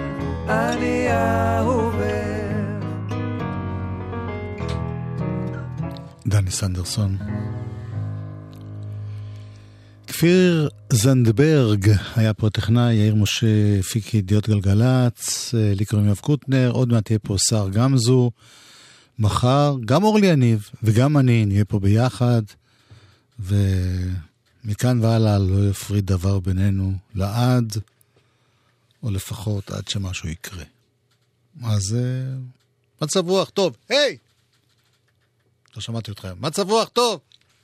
אני 0.49 1.07
אהובך. 1.11 2.47
דני 6.27 6.51
סנדרסון. 6.51 7.17
כפיר 10.07 10.69
זנדברג 10.89 11.91
היה 12.15 12.33
פה 12.33 12.49
טכנאי, 12.49 12.93
יאיר 12.93 13.15
משה 13.15 13.79
הפיק 13.79 14.13
ידיעות 14.13 14.49
גלגלצ, 14.49 15.55
אה, 15.57 15.73
לי 15.75 15.85
קוראים 15.85 16.07
יואב 16.07 16.17
קוטנר, 16.17 16.71
עוד 16.71 16.89
מעט 16.89 17.09
יהיה 17.09 17.19
פה 17.19 17.35
שר 17.49 17.69
גמזו. 17.69 18.31
מחר 19.19 19.75
גם 19.85 20.03
אורלי 20.03 20.27
יניב 20.27 20.69
וגם 20.83 21.17
אני 21.17 21.45
נהיה 21.45 21.65
פה 21.65 21.79
ביחד, 21.79 22.41
ומכאן 23.39 24.99
והלאה 25.01 25.39
לא 25.39 25.69
יפריד 25.69 26.05
דבר 26.05 26.39
בינינו 26.39 26.93
לעד, 27.15 27.77
או 29.03 29.11
לפחות 29.11 29.71
עד 29.71 29.87
שמשהו 29.87 30.29
יקרה. 30.29 30.63
אז 31.63 31.95
אה, 31.95 32.37
מצב 33.01 33.29
רוח 33.29 33.49
טוב. 33.49 33.77
היי! 33.89 34.17
לא 35.75 35.81
שמעתי 35.81 36.11
אתכם. 36.11 36.33
מצב 36.39 36.69
רוח 36.69 36.89
טוב! 36.89 37.19